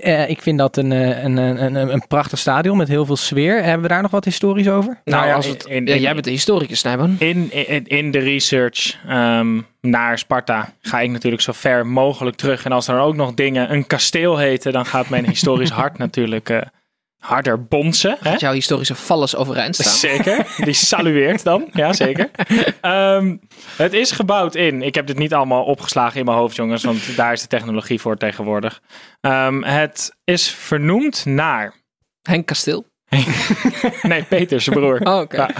Eh, 0.00 0.28
ik 0.30 0.42
vind 0.42 0.58
dat 0.58 0.76
een, 0.76 0.92
eh, 0.92 1.22
een, 1.22 1.36
een, 1.36 1.74
een, 1.76 1.92
een 1.92 2.06
prachtig 2.08 2.38
stadion 2.38 2.76
met 2.76 2.88
heel 2.88 3.06
veel 3.06 3.16
sfeer. 3.16 3.62
Hebben 3.62 3.82
we 3.82 3.88
daar 3.88 4.02
nog 4.02 4.10
wat 4.10 4.24
historisch 4.24 4.68
over? 4.68 5.00
Nou, 5.04 5.26
ja, 5.26 5.34
als 5.34 5.46
het, 5.46 5.64
in- 5.64 5.86
ja, 5.86 5.94
in- 5.94 6.00
jij 6.00 6.12
bent 6.12 6.24
de 6.24 6.30
historicus, 6.30 6.78
Snijboon. 6.78 7.16
In, 7.18 7.52
in, 7.68 7.86
in 7.86 8.10
de 8.10 8.18
research 8.18 8.98
ehm, 9.08 9.60
naar 9.80 10.18
Sparta 10.18 10.72
ga 10.80 11.00
ik 11.00 11.10
natuurlijk 11.10 11.42
zo 11.42 11.52
ver 11.52 11.86
mogelijk 11.86 12.36
terug. 12.36 12.64
En 12.64 12.72
als 12.72 12.88
er 12.88 12.98
ook 12.98 13.14
nog 13.16 13.34
dingen 13.34 13.72
een 13.72 13.86
kasteel 13.86 14.36
heten, 14.38 14.72
dan 14.72 14.86
gaat 14.86 15.08
mijn 15.08 15.26
historisch 15.26 15.70
hart 15.80 15.98
natuurlijk 15.98 16.48
eh, 16.50 16.60
harder 17.22 17.64
bonzen. 17.64 18.16
Hè? 18.20 18.30
Dat 18.30 18.40
jouw 18.40 18.52
historische 18.52 18.94
vallers 18.94 19.36
overeind 19.36 19.74
staan. 19.76 19.92
Zeker, 19.92 20.46
die 20.56 20.72
salueert 20.74 21.44
dan. 21.44 21.68
Ja, 21.72 21.92
zeker. 21.92 22.30
Ehm, 22.80 23.36
het 23.76 23.92
is 23.92 24.10
gebouwd 24.10 24.54
in. 24.54 24.82
Ik 24.82 24.94
heb 24.94 25.06
dit 25.06 25.18
niet 25.18 25.34
allemaal 25.34 25.64
opgeslagen 25.64 26.18
in 26.18 26.24
mijn 26.24 26.36
hoofd, 26.36 26.56
jongens, 26.56 26.84
want 26.84 27.16
daar 27.16 27.32
is 27.32 27.40
de 27.42 27.46
technologie 27.46 28.00
voor 28.00 28.16
tegenwoordig. 28.16 28.80
Ehm, 29.20 29.62
het 29.62 30.16
is 30.24 30.50
vernoemd 30.50 31.24
naar. 31.24 31.74
Henk 32.22 32.46
Kasteel. 32.46 32.84
Nee, 34.02 34.22
Peter, 34.22 34.60
zijn 34.60 34.76
broer. 34.76 35.00
Oh, 35.00 35.20
oké. 35.20 35.36
Ja. 35.36 35.50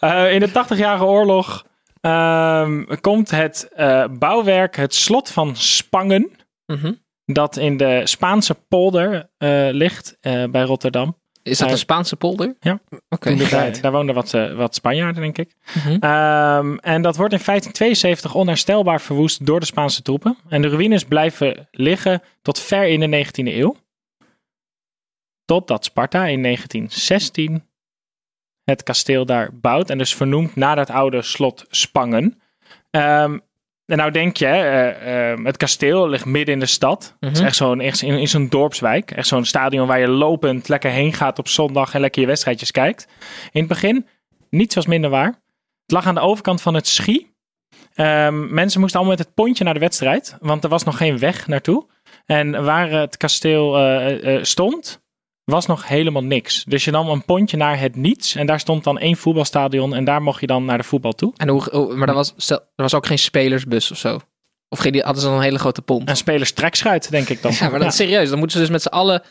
Eh, 0.00 0.32
in 0.34 0.40
de 0.40 0.48
80-jarige 0.48 1.04
oorlog 1.04 1.64
ehm, 2.00 2.84
komt 3.00 3.30
het 3.30 3.68
eh, 3.74 4.04
bouwwerk, 4.10 4.76
het 4.76 4.94
slot 4.94 5.30
van 5.30 5.56
Spangen, 5.56 6.30
Mhm. 6.66 6.92
Dat 7.24 7.56
in 7.56 7.76
de 7.76 8.00
Spaanse 8.04 8.54
polder 8.68 9.30
eh, 9.38 9.68
ligt 9.70 10.16
eh, 10.20 10.44
bij 10.44 10.62
Rotterdam. 10.62 11.20
Is 11.42 11.58
dat 11.58 11.70
een 11.70 11.78
Spaanse 11.78 12.16
polder? 12.16 12.56
ja. 12.60 12.80
Oké. 13.08 13.36
Daar, 13.36 13.80
daar 13.80 13.92
woonden 13.92 14.14
wat, 14.14 14.34
eh, 14.34 14.54
wat 14.54 14.74
Spanjaarden, 14.74 15.22
denk 15.22 15.38
ik. 15.38 15.54
Mhm. 15.74 15.96
Ehm, 16.00 16.76
en 16.76 17.02
dat 17.02 17.16
wordt 17.16 17.32
in 17.32 17.40
1572 17.40 18.34
onherstelbaar 18.34 19.00
verwoest 19.00 19.46
door 19.46 19.60
de 19.60 19.66
Spaanse 19.66 20.02
troepen. 20.02 20.36
En 20.48 20.62
de 20.62 20.68
ruïnes 20.68 21.04
blijven 21.04 21.68
liggen 21.70 22.22
tot 22.42 22.60
ver 22.60 22.86
in 22.88 23.00
de 23.00 23.06
19e 23.06 23.56
eeuw. 23.56 23.76
Totdat 25.44 25.84
Sparta 25.84 26.26
in 26.26 26.42
1916 26.42 27.64
het 28.64 28.82
kasteel 28.82 29.26
daar 29.26 29.50
bouwt. 29.54 29.90
En 29.90 29.98
dus 29.98 30.14
vernoemd 30.14 30.56
naar 30.56 30.76
dat 30.76 30.90
oude 30.90 31.22
slot 31.22 31.64
Spangen. 31.70 32.40
Ehm, 32.90 33.38
en 33.92 33.98
nou 33.98 34.10
denk 34.10 34.36
je, 34.36 34.46
eh, 34.46 35.30
ehm, 35.30 35.44
het 35.44 35.56
kasteel 35.56 36.08
ligt 36.08 36.24
midden 36.24 36.54
in 36.54 36.60
de 36.60 36.66
stad. 36.66 37.16
Het 37.20 37.32
is 37.32 37.38
Mhm. 37.38 37.46
echt 37.46 37.56
zo'n 37.56 37.80
echt 37.80 38.02
in, 38.02 38.18
in 38.18 38.28
zo'n 38.28 38.48
dorpswijk. 38.48 39.10
Echt 39.10 39.26
zo'n 39.28 39.44
stadion 39.44 39.86
waar 39.86 40.00
je 40.00 40.08
lopend 40.08 40.68
lekker 40.68 40.90
heen 40.90 41.12
gaat 41.12 41.38
op 41.38 41.48
zondag 41.48 41.94
en 41.94 42.00
lekker 42.00 42.20
je 42.20 42.26
wedstrijdjes 42.28 42.70
kijkt. 42.70 43.06
In 43.52 43.60
het 43.60 43.68
begin, 43.68 44.06
niets 44.50 44.74
was 44.74 44.86
minder 44.86 45.10
waar. 45.10 45.40
lag 45.86 46.06
aan 46.06 46.14
de 46.14 46.20
overkant 46.20 46.62
van 46.62 46.74
het 46.74 46.86
Schie. 46.88 47.34
Ehm, 47.94 48.54
mensen 48.54 48.80
moesten 48.80 48.98
allemaal 49.00 49.16
met 49.18 49.26
het 49.26 49.34
pontje 49.34 49.64
naar 49.64 49.74
de 49.74 49.80
wedstrijd, 49.80 50.36
want 50.40 50.64
er 50.64 50.70
was 50.70 50.84
nog 50.84 50.96
geen 50.96 51.18
weg 51.18 51.46
naartoe. 51.46 51.86
En 52.26 52.64
waar 52.64 52.90
het 52.90 53.16
kasteel 53.16 53.76
eh, 53.76 54.34
eh, 54.36 54.44
stond, 54.44 55.01
was 55.52 55.66
nog 55.66 55.88
helemaal 55.88 56.24
niks. 56.24 56.64
Dus 56.64 56.84
je 56.84 56.90
nam 56.90 57.08
een 57.08 57.24
pontje 57.24 57.56
naar 57.56 57.78
het 57.78 57.96
niets 57.96 58.34
en 58.34 58.46
daar 58.46 58.60
stond 58.60 58.84
dan 58.84 58.98
één 58.98 59.16
voetbalstadion 59.16 59.94
en 59.94 60.04
daar 60.04 60.22
mocht 60.22 60.40
je 60.40 60.46
dan 60.46 60.64
naar 60.64 60.78
de 60.78 60.84
voetbal 60.84 61.12
toe. 61.12 61.32
En 61.36 61.48
hoe, 61.48 61.94
maar 61.94 62.08
er 62.08 62.14
was, 62.14 62.34
stel- 62.36 62.60
er 62.60 62.82
was 62.82 62.94
ook 62.94 63.06
geen 63.06 63.18
spelersbus 63.18 63.90
of 63.90 63.96
zo. 63.96 64.20
Of 64.68 64.82
hadden 64.82 65.16
ze 65.16 65.26
dan 65.26 65.36
een 65.36 65.42
hele 65.42 65.58
grote 65.58 65.82
pomp? 65.82 66.08
Een 66.08 66.16
spelerstrekschuit, 66.16 67.10
denk 67.10 67.28
ik 67.28 67.42
dan. 67.42 67.52
Ja, 67.60 67.68
maar 67.68 67.78
dat 67.78 67.88
is 67.88 67.96
serieus. 67.96 68.28
Dan 68.28 68.38
moeten 68.38 68.56
ze 68.56 68.62
dus 68.62 68.72
met 68.72 68.82
z'n 68.82 68.88
allen 68.88 69.22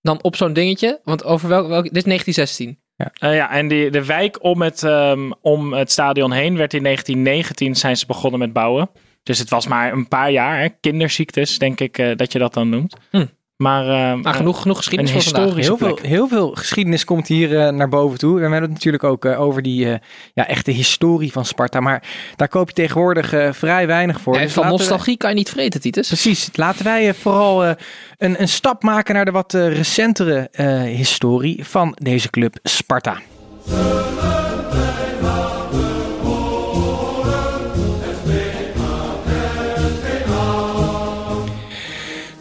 dan 0.00 0.22
op 0.22 0.36
zo'n 0.36 0.52
dingetje. 0.52 1.00
Want 1.04 1.24
over 1.24 1.48
welk, 1.48 1.68
welk 1.68 1.82
dit 1.82 1.96
is 1.96 2.04
1916. 2.04 2.78
Eh, 2.96 3.34
ja, 3.34 3.50
en 3.50 3.68
die, 3.68 3.90
de 3.90 4.04
wijk 4.04 4.44
om 4.44 4.62
het, 4.62 4.82
ehm, 4.82 5.30
om 5.40 5.72
het 5.72 5.90
stadion 5.90 6.32
heen 6.32 6.56
werd 6.56 6.74
in 6.74 6.82
1919 6.82 7.74
zijn 7.74 7.96
ze 7.96 8.06
begonnen 8.06 8.40
met 8.40 8.52
bouwen. 8.52 8.90
Dus 9.22 9.38
het 9.38 9.50
was 9.50 9.66
maar 9.66 9.92
een 9.92 10.08
paar 10.08 10.30
jaar. 10.30 10.60
Hè? 10.60 10.68
Kinderziektes, 10.80 11.58
denk 11.58 11.80
ik 11.80 11.98
eh, 11.98 12.16
dat 12.16 12.32
je 12.32 12.38
dat 12.38 12.54
dan 12.54 12.68
noemt. 12.68 12.96
Hm. 13.10 13.26
Maar 13.60 13.82
ehm, 13.88 14.20
Nou, 14.20 14.36
genoeg, 14.36 14.60
genoeg 14.62 14.76
geschiedenis 14.76 15.14
een 15.14 15.20
voor 15.22 15.30
vandaag. 15.32 15.54
historische 15.54 15.86
Heel 15.86 15.96
veel, 15.96 16.08
heel 16.10 16.28
veel 16.28 16.50
geschiedenis 16.54 17.04
komt 17.04 17.26
hier 17.28 17.58
eh, 17.60 17.72
naar 17.72 17.88
boven 17.88 18.18
toe. 18.18 18.34
We 18.34 18.40
hebben 18.40 18.60
het 18.62 18.70
natuurlijk 18.70 19.04
ook 19.04 19.24
eh, 19.24 19.40
over 19.40 19.62
die 19.62 19.92
eh, 19.92 19.98
ja, 20.34 20.46
echte 20.48 20.70
historie 20.70 21.32
van 21.32 21.44
Sparta. 21.44 21.80
Maar 21.80 22.02
daar 22.36 22.48
koop 22.48 22.68
je 22.68 22.74
tegenwoordig 22.74 23.32
eh, 23.32 23.52
vrij 23.52 23.86
weinig 23.86 24.20
voor. 24.20 24.34
Ja, 24.34 24.40
Dus 24.40 24.52
van 24.52 24.62
we- 24.64 24.70
nostalgie 24.70 25.16
kan 25.16 25.30
je 25.30 25.36
niet 25.36 25.50
vreten, 25.50 25.80
Titus. 25.80 26.06
Precies. 26.06 26.50
Laten 26.54 26.84
wij 26.84 27.08
eh, 27.08 27.14
vooral 27.14 27.64
eh, 27.64 27.70
een, 28.18 28.40
een 28.40 28.48
stap 28.48 28.82
maken 28.82 29.14
naar 29.14 29.24
de 29.24 29.30
wat 29.30 29.54
eh, 29.54 29.76
recentere 29.76 30.48
eh, 30.52 30.80
historie 30.82 31.64
van 31.66 31.96
deze 32.02 32.30
club 32.30 32.56
Sparta. 32.62 33.16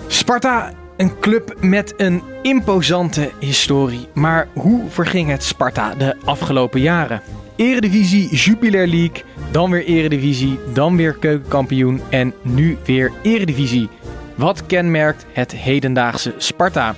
Sparta, 0.08 0.72
een 1.00 1.20
club 1.20 1.56
met 1.60 1.94
een 1.98 2.24
imposante 2.42 3.32
historie. 3.40 4.08
Maar 4.14 4.48
hoe 4.54 4.90
verging 4.90 5.30
het 5.30 5.44
Sparta 5.44 5.96
de 5.96 6.16
afgelopen 6.26 6.80
jaren? 6.80 7.22
Eredivisie, 7.56 8.36
Jupiler 8.36 8.88
League, 8.88 9.24
dan 9.52 9.72
weer 9.72 9.86
Eredivisie, 9.86 10.60
dan 10.74 10.96
weer 10.96 11.14
keukenkampioen 11.14 12.02
en 12.10 12.34
nu 12.42 12.78
weer 12.86 13.12
Eredivisie. 13.22 13.90
Wat 14.36 14.66
kenmerkt 14.66 15.26
het 15.32 15.52
hedendaagse 15.52 16.34
Sparta? 16.38 16.96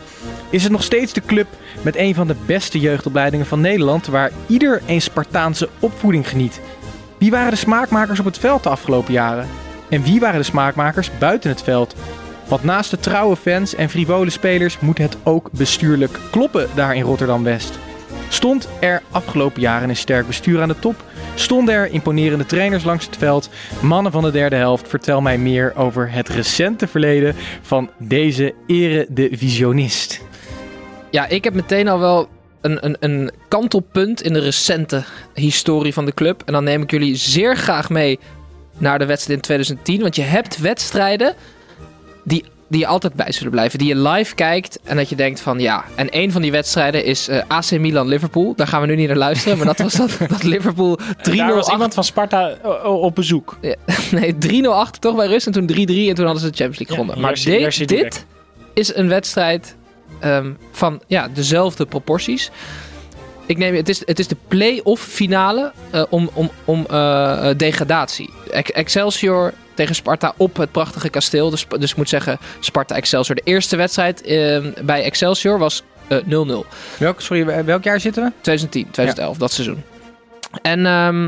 Is 0.49 0.63
het 0.63 0.71
nog 0.71 0.83
steeds 0.83 1.13
de 1.13 1.21
club 1.25 1.47
met 1.81 1.95
een 1.95 2.15
van 2.15 2.27
de 2.27 2.35
beste 2.45 2.79
jeugdopleidingen 2.79 3.45
van 3.45 3.61
Nederland, 3.61 4.07
waar 4.07 4.31
ieder 4.47 4.81
een 4.87 5.01
Spartaanse 5.01 5.69
opvoeding 5.79 6.29
geniet? 6.29 6.61
Wie 7.17 7.31
waren 7.31 7.51
de 7.51 7.57
smaakmakers 7.57 8.19
op 8.19 8.25
het 8.25 8.37
veld 8.37 8.63
de 8.63 8.69
afgelopen 8.69 9.13
jaren? 9.13 9.47
En 9.89 10.03
wie 10.03 10.19
waren 10.19 10.39
de 10.39 10.45
smaakmakers 10.45 11.17
buiten 11.19 11.49
het 11.49 11.61
veld? 11.61 11.95
Want 12.51 12.63
naast 12.63 12.91
de 12.91 12.99
trouwe 12.99 13.35
fans 13.35 13.75
en 13.75 13.89
frivole 13.89 14.29
spelers 14.29 14.79
moet 14.79 14.97
het 14.97 15.17
ook 15.23 15.49
bestuurlijk 15.51 16.19
kloppen 16.31 16.67
daar 16.75 16.95
in 16.95 17.03
Rotterdam-West. 17.03 17.79
Stond 18.29 18.69
er 18.79 19.01
afgelopen 19.11 19.61
jaren 19.61 19.89
een 19.89 19.95
sterk 19.95 20.27
bestuur 20.27 20.61
aan 20.61 20.67
de 20.67 20.79
top? 20.79 21.03
Stonden 21.35 21.75
er 21.75 21.91
imponerende 21.91 22.45
trainers 22.45 22.83
langs 22.83 23.05
het 23.05 23.17
veld? 23.17 23.49
Mannen 23.81 24.11
van 24.11 24.23
de 24.23 24.31
derde 24.31 24.55
helft, 24.55 24.87
vertel 24.87 25.21
mij 25.21 25.37
meer 25.37 25.75
over 25.75 26.11
het 26.11 26.29
recente 26.29 26.87
verleden 26.87 27.35
van 27.61 27.89
deze 27.97 28.53
eredivisionist. 28.67 30.21
Ja, 31.11 31.27
ik 31.27 31.43
heb 31.43 31.53
meteen 31.53 31.87
al 31.87 31.99
wel 31.99 32.29
een, 32.61 32.85
een, 32.85 32.97
een 32.99 33.31
kantelpunt 33.47 34.21
in 34.21 34.33
de 34.33 34.39
recente 34.39 35.03
historie 35.33 35.93
van 35.93 36.05
de 36.05 36.13
club. 36.13 36.41
En 36.45 36.53
dan 36.53 36.63
neem 36.63 36.81
ik 36.81 36.91
jullie 36.91 37.15
zeer 37.15 37.57
graag 37.57 37.89
mee 37.89 38.19
naar 38.77 38.99
de 38.99 39.05
wedstrijd 39.05 39.37
in 39.37 39.43
2010. 39.43 40.01
Want 40.01 40.15
je 40.15 40.21
hebt 40.21 40.57
wedstrijden 40.57 41.35
die, 42.23 42.45
die 42.67 42.79
je 42.79 42.87
altijd 42.87 43.13
bij 43.13 43.31
zullen 43.31 43.51
blijven. 43.51 43.79
Die 43.79 43.87
je 43.87 43.95
live 44.09 44.35
kijkt 44.35 44.79
en 44.83 44.95
dat 44.95 45.09
je 45.09 45.15
denkt 45.15 45.39
van 45.39 45.59
ja. 45.59 45.83
En 45.95 46.07
een 46.09 46.31
van 46.31 46.41
die 46.41 46.51
wedstrijden 46.51 47.03
is 47.05 47.27
eh, 47.27 47.41
AC 47.47 47.71
Milan-Liverpool. 47.71 48.53
Daar 48.55 48.67
gaan 48.67 48.81
we 48.81 48.87
nu 48.87 48.95
niet 48.95 49.07
naar 49.07 49.17
luisteren. 49.17 49.57
Maar 49.57 49.67
dat 49.67 49.79
was 49.79 49.93
dat, 49.93 50.17
dat 50.29 50.43
Liverpool 50.43 50.99
3-0 51.29 51.35
Daar 51.35 51.53
was 51.55 51.69
iemand 51.69 51.93
van 51.93 52.03
Sparta 52.03 52.49
eh, 52.49 52.83
op 53.01 53.15
bezoek. 53.15 53.57
Nee, 54.11 54.35
3-0 54.63 54.65
achter 54.67 55.01
toch 55.01 55.15
bij 55.15 55.27
rust. 55.27 55.45
En 55.47 55.51
toen 55.51 55.69
3-3 55.71 55.75
en 55.75 55.85
toen 56.15 56.25
hadden 56.25 56.41
ze 56.43 56.49
de 56.49 56.57
Champions 56.57 56.79
League 56.79 56.95
gewonnen. 56.95 57.19
maar 57.19 57.37
zie- 57.37 57.85
dit, 57.85 57.87
dit 57.87 58.25
is 58.73 58.95
een 58.95 59.07
wedstrijd 59.07 59.75
ehm, 60.19 60.51
van 60.71 61.01
ja, 61.07 61.27
dezelfde 61.33 61.85
proporties. 61.85 62.51
Ik 63.45 63.57
neem, 63.57 63.75
het, 63.75 63.89
is, 63.89 64.01
het 64.05 64.19
is 64.19 64.27
de 64.27 64.37
play-off 64.47 65.03
finale 65.03 65.71
eh, 65.91 66.03
om, 66.09 66.29
om, 66.33 66.49
om 66.65 66.85
eh, 66.89 67.49
eh, 67.49 67.57
degradatie. 67.57 68.29
Ex- 68.51 68.71
Excelsior 68.71 69.53
tegen 69.73 69.95
Sparta 69.95 70.33
op 70.37 70.57
het 70.57 70.71
prachtige 70.71 71.09
kasteel. 71.09 71.49
Dus, 71.49 71.65
dus 71.79 71.91
ik 71.91 71.97
moet 71.97 72.09
zeggen, 72.09 72.37
Sparta-Excelsior. 72.59 73.35
De 73.35 73.41
eerste 73.43 73.75
wedstrijd 73.75 74.21
ehm, 74.21 74.71
bij 74.83 75.03
Excelsior 75.03 75.59
was 75.59 75.83
eh, 76.07 76.17
0-0. 76.17 76.23
Welk, 76.97 77.21
sorry, 77.21 77.65
welk 77.65 77.83
jaar 77.83 77.99
zitten 77.99 78.23
we? 78.23 78.31
2010, 78.41 78.83
2011, 78.91 79.37
dat 79.37 79.51
seizoen. 79.51 79.83
En, 80.61 80.85
ehm 80.85 81.25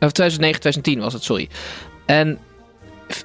of 0.00 0.12
2009, 0.12 0.60
2010 0.60 1.00
was 1.00 1.12
het, 1.12 1.24
sorry. 1.24 1.48
En 2.06 2.38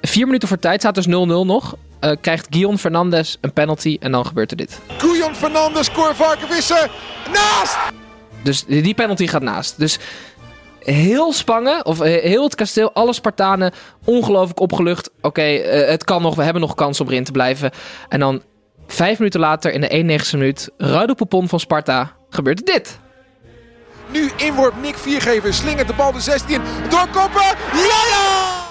vier 0.01 0.25
minuten 0.25 0.47
voor 0.47 0.59
tijd, 0.59 0.79
staat 0.79 0.95
dus 0.95 1.07
0-0 1.07 1.09
nog. 1.09 1.75
eh, 1.99 2.11
krijgt 2.21 2.47
Guion 2.49 2.77
Fernandes 2.77 3.37
een 3.41 3.53
penalty 3.53 3.97
en 3.99 4.11
dan 4.11 4.25
gebeurt 4.25 4.51
er 4.51 4.57
dit. 4.57 4.79
Guyon 4.97 5.35
Fernandes, 5.35 5.91
Cor 5.91 6.15
Varkenvisser, 6.15 6.89
naast! 7.33 7.77
Dus 8.43 8.63
die 8.65 8.81
die 8.81 8.93
penalty 8.93 9.27
gaat 9.27 9.41
naast. 9.41 9.79
Dus 9.79 9.99
heel 10.93 11.33
Spangen, 11.33 11.85
of 11.85 12.01
eh, 12.01 12.21
heel 12.23 12.43
het 12.43 12.55
kasteel, 12.55 12.93
alle 12.93 13.13
Spartanen, 13.13 13.71
ongelooflijk 14.05 14.59
opgelucht. 14.59 15.09
Oké, 15.21 15.41
eh, 15.41 15.89
het 15.89 16.03
kan 16.03 16.21
nog, 16.21 16.35
we 16.35 16.43
hebben 16.43 16.61
nog 16.61 16.75
kans 16.75 17.01
om 17.01 17.07
erin 17.07 17.23
te 17.23 17.31
blijven. 17.31 17.71
En 18.09 18.19
dan 18.19 18.41
vijf 18.87 19.17
minuten 19.17 19.39
later, 19.39 19.73
in 19.73 19.81
de 19.81 19.89
91ste 19.89 20.37
minuut, 20.37 20.69
Ruido 20.77 21.13
Poupon 21.13 21.47
van 21.47 21.59
Sparta, 21.59 22.11
gebeurt 22.29 22.65
dit. 22.65 22.99
Nu 24.11 24.29
inworp 24.37 24.73
Nick 24.81 24.97
Viergever, 24.97 25.53
slingert 25.53 25.87
de 25.87 25.93
bal 25.93 26.11
de 26.11 26.19
16 26.19 26.61
doorkoppen. 26.89 27.55
Ja, 27.73 28.01
ja! 28.09 28.65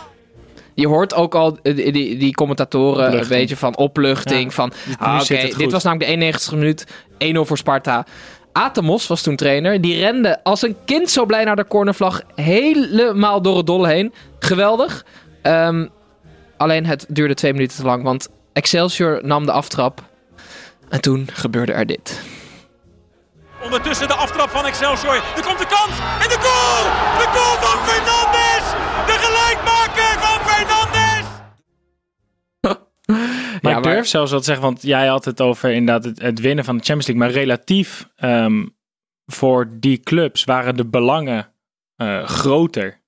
Je 0.75 0.88
hoort 0.88 1.14
ook 1.14 1.35
al 1.35 1.58
eh, 1.62 1.76
die, 1.76 1.92
die, 1.92 2.16
die 2.16 2.35
commentatoren 2.35 3.20
een 3.20 3.28
beetje 3.28 3.56
van 3.56 3.76
opluchting. 3.76 4.42
Ja. 4.42 4.50
Van, 4.50 4.73
ah, 4.99 5.20
oké, 5.20 5.49
dit 5.56 5.73
was 5.73 5.82
namelijk 5.82 6.11
de 6.11 6.16
91 6.16 6.52
e 6.52 6.56
minuut. 6.56 6.87
1-0 7.44 7.49
voor 7.49 7.58
Sparta. 7.58 8.06
Atemos 8.56 9.06
was 9.06 9.22
toen 9.22 9.36
trainer. 9.36 9.80
Die 9.80 9.98
rende 9.98 10.44
als 10.44 10.62
een 10.62 10.76
kind 10.84 11.10
zo 11.10 11.26
blij 11.26 11.44
naar 11.44 11.56
de 11.56 11.66
cornervlag. 11.66 12.22
Helemaal 12.34 13.42
door 13.42 13.56
het 13.56 13.66
dolle 13.66 13.88
heen. 13.88 14.14
Geweldig. 14.38 15.04
Ehm, 15.42 15.86
alleen 16.56 16.86
het 16.86 17.06
duurde 17.08 17.34
twee 17.34 17.52
minuten 17.52 17.76
te 17.76 17.84
lang. 17.84 18.02
Want 18.02 18.28
Excelsior 18.52 19.20
nam 19.22 19.46
de 19.46 19.52
aftrap. 19.52 20.02
En 20.88 21.00
toen 21.00 21.28
gebeurde 21.32 21.72
er 21.72 21.86
dit. 21.86 22.20
Ondertussen 23.62 24.08
de 24.08 24.14
aftrap 24.14 24.48
van 24.48 24.66
Excelsior. 24.66 25.14
Er 25.14 25.42
komt 25.42 25.58
de 25.58 25.66
kans. 25.66 25.98
En 26.22 26.28
de 26.28 26.38
goal! 26.40 26.82
De 27.18 27.28
goal 27.38 27.56
van 27.60 27.86
Fernandes! 27.86 28.64
De 29.06 29.16
gelijkmaker 29.25 30.20
van 30.20 30.48
Fernandes! 30.48 31.05
Maar 33.73 33.82
Ja, 33.82 33.88
ik 33.90 33.94
durf 33.94 34.06
zelfs 34.06 34.30
wel 34.30 34.40
te 34.40 34.46
zeggen, 34.46 34.64
want 34.64 34.82
jij 34.82 35.06
had 35.06 35.25
het 35.25 35.40
over 35.40 35.70
inderdaad 35.73 36.04
het, 36.04 36.23
het 36.23 36.40
winnen 36.40 36.64
van 36.64 36.76
de 36.76 36.82
Champions 36.85 37.06
League. 37.06 37.25
Maar 37.26 37.40
relatief 37.42 38.08
ehm, 38.16 38.66
voor 39.26 39.68
die 39.73 40.00
clubs 40.00 40.44
waren 40.44 40.76
de 40.76 40.87
belangen 40.87 41.52
eh, 41.96 42.25
groter. 42.25 43.04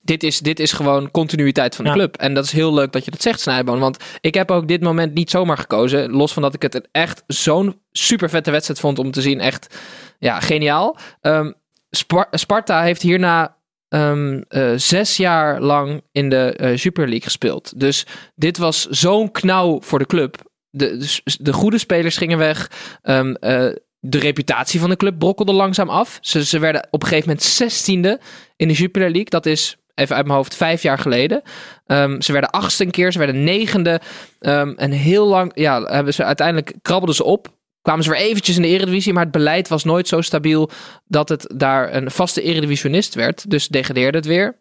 dit 0.00 0.22
is, 0.22 0.38
dit 0.38 0.60
is 0.60 0.72
gewoon 0.72 1.10
continuïteit 1.10 1.74
van 1.76 1.84
de 1.84 1.90
Ja. 1.90 1.96
club. 1.96 2.16
En 2.16 2.34
dat 2.34 2.44
is 2.44 2.52
heel 2.52 2.74
leuk 2.74 2.92
dat 2.92 3.04
je 3.04 3.10
dat 3.10 3.22
zegt, 3.22 3.40
Snijboon. 3.40 3.78
Want 3.78 4.04
ik 4.20 4.34
heb 4.34 4.50
ook 4.50 4.68
dit 4.68 4.82
moment 4.82 5.14
niet 5.14 5.30
zomaar 5.30 5.58
gekozen. 5.58 6.10
Los 6.10 6.32
van 6.32 6.42
dat 6.42 6.54
ik 6.54 6.62
het 6.62 6.88
echt 6.92 7.22
zo'n 7.26 7.80
super 7.92 8.30
vette 8.30 8.50
wedstrijd 8.50 8.80
vond 8.80 8.98
om 8.98 9.10
te 9.10 9.22
zien. 9.22 9.40
Echt, 9.40 9.78
ja, 10.18 10.40
geniaal. 10.40 10.96
Ehm, 11.20 11.52
Spar- 11.90 12.28
Sparta 12.30 12.82
heeft 12.82 13.02
hierna 13.02 13.56
ehm, 13.94 14.42
eh, 14.48 14.72
zes 14.76 15.16
jaar 15.16 15.60
lang 15.60 16.02
in 16.12 16.28
de 16.28 16.52
eh 16.56 16.76
Super 16.76 17.04
League 17.04 17.22
gespeeld. 17.22 17.80
Dus 17.80 18.06
dit 18.34 18.58
was 18.58 18.86
zo'n 18.86 19.30
knauw 19.30 19.80
voor 19.80 19.98
de 19.98 20.06
club. 20.06 20.36
De, 20.70 20.96
de, 20.96 21.36
de 21.40 21.52
goede 21.52 21.78
spelers 21.78 22.16
gingen 22.16 22.38
weg. 22.38 22.70
Ehm, 23.02 23.34
eh, 23.34 23.68
de 24.00 24.18
reputatie 24.18 24.80
van 24.80 24.90
de 24.90 24.96
club 24.96 25.18
brokkelde 25.18 25.52
langzaam 25.52 25.88
af. 25.88 26.18
Ze, 26.20 26.44
ze 26.44 26.58
werden 26.58 26.86
op 26.90 27.02
een 27.02 27.08
gegeven 27.08 27.28
moment 27.28 27.46
zestiende 27.46 28.20
in 28.56 28.68
de 28.68 28.74
Jupiler 28.74 29.10
League. 29.10 29.30
Dat 29.30 29.46
is, 29.46 29.76
even 29.94 30.16
uit 30.16 30.24
mijn 30.24 30.36
hoofd, 30.36 30.56
vijf 30.56 30.82
jaar 30.82 30.98
geleden. 30.98 31.42
Ehm, 31.86 32.20
ze 32.20 32.32
werden 32.32 32.50
achtste 32.50 32.84
een 32.84 32.90
keer, 32.90 33.12
ze 33.12 33.18
werden 33.18 33.44
negende. 33.44 34.00
Ehm, 34.40 34.72
en 34.76 34.90
heel 34.90 35.26
lang, 35.26 35.50
ja, 35.54 35.82
hebben 35.82 36.14
ze 36.14 36.24
uiteindelijk 36.24 36.72
krabbelden 36.82 37.14
ze 37.14 37.24
op. 37.24 37.48
Kwamen 37.84 38.04
ze 38.04 38.10
weer 38.10 38.20
eventjes 38.20 38.56
in 38.56 38.62
de 38.62 38.68
eredivisie, 38.68 39.12
maar 39.12 39.22
het 39.22 39.32
beleid 39.32 39.68
was 39.68 39.84
nooit 39.84 40.08
zo 40.08 40.20
stabiel 40.20 40.70
dat 41.04 41.28
het 41.28 41.52
daar 41.56 41.94
een 41.94 42.10
vaste 42.10 42.42
eredivisionist 42.42 43.14
werd. 43.14 43.50
Dus 43.50 43.68
degradeerde 43.68 44.18
het 44.18 44.26
weer. 44.26 44.58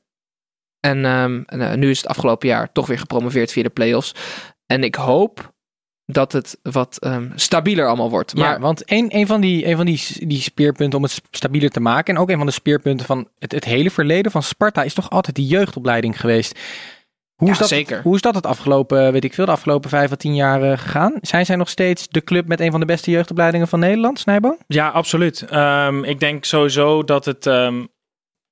En, 0.79 1.05
ehm, 1.05 1.41
en, 1.45 1.61
eh, 1.61 1.73
nu 1.73 1.89
is 1.89 1.97
het 1.97 2.07
afgelopen 2.07 2.47
jaar 2.47 2.71
toch 2.71 2.87
weer 2.87 2.99
gepromoveerd 2.99 3.51
via 3.51 3.63
de 3.63 3.69
play-offs. 3.69 4.15
En 4.65 4.83
ik 4.83 4.95
hoop 4.95 5.53
dat 6.05 6.31
het 6.31 6.59
wat 6.61 6.97
ehm, 6.99 7.29
stabieler 7.35 7.87
allemaal 7.87 8.09
wordt. 8.09 8.35
Maar 8.35 8.53
ja, 8.53 8.59
want 8.59 8.91
een, 8.91 9.15
een 9.15 9.27
van, 9.27 9.41
die, 9.41 9.67
een 9.67 9.75
van 9.75 9.85
die, 9.85 10.27
die 10.27 10.41
speerpunten 10.41 10.97
om 10.97 11.03
het 11.03 11.21
stabieler 11.31 11.69
te 11.69 11.79
maken. 11.79 12.15
En 12.15 12.21
ook 12.21 12.29
een 12.29 12.37
van 12.37 12.45
de 12.45 12.51
speerpunten 12.51 13.05
van 13.05 13.27
het, 13.39 13.51
het 13.51 13.65
hele 13.65 13.91
verleden 13.91 14.31
van 14.31 14.43
Sparta 14.43 14.83
is 14.83 14.93
toch 14.93 15.09
altijd 15.09 15.35
die 15.35 15.47
jeugdopleiding 15.47 16.19
geweest. 16.19 16.59
Hoe, 17.43 17.51
Ja, 17.51 17.57
is 17.61 17.69
dat, 17.69 17.77
zeker. 17.77 18.01
hoe 18.01 18.15
is 18.15 18.21
dat 18.21 18.35
het 18.35 18.45
afgelopen, 18.45 19.11
weet 19.11 19.23
ik 19.23 19.33
veel, 19.33 19.45
de 19.45 19.51
afgelopen 19.51 19.89
vijf 19.89 20.11
à 20.11 20.15
tien 20.15 20.35
jaar 20.35 20.61
eh, 20.63 20.77
gegaan? 20.77 21.13
Zijn 21.21 21.45
zij 21.45 21.55
nog 21.55 21.69
steeds 21.69 22.07
de 22.07 22.23
club 22.23 22.47
met 22.47 22.59
een 22.59 22.71
van 22.71 22.79
de 22.79 22.85
beste 22.85 23.11
jeugdopleidingen 23.11 23.67
van 23.67 23.79
Nederland, 23.79 24.19
Snijbo? 24.19 24.57
Ja, 24.67 24.89
absoluut. 24.89 25.41
Ehm, 25.41 26.03
ik 26.03 26.19
denk 26.19 26.45
sowieso 26.45 27.03
dat 27.03 27.25
het 27.25 27.45
ehm, 27.47 27.85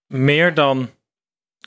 meer 0.07 0.53
dan 0.53 0.89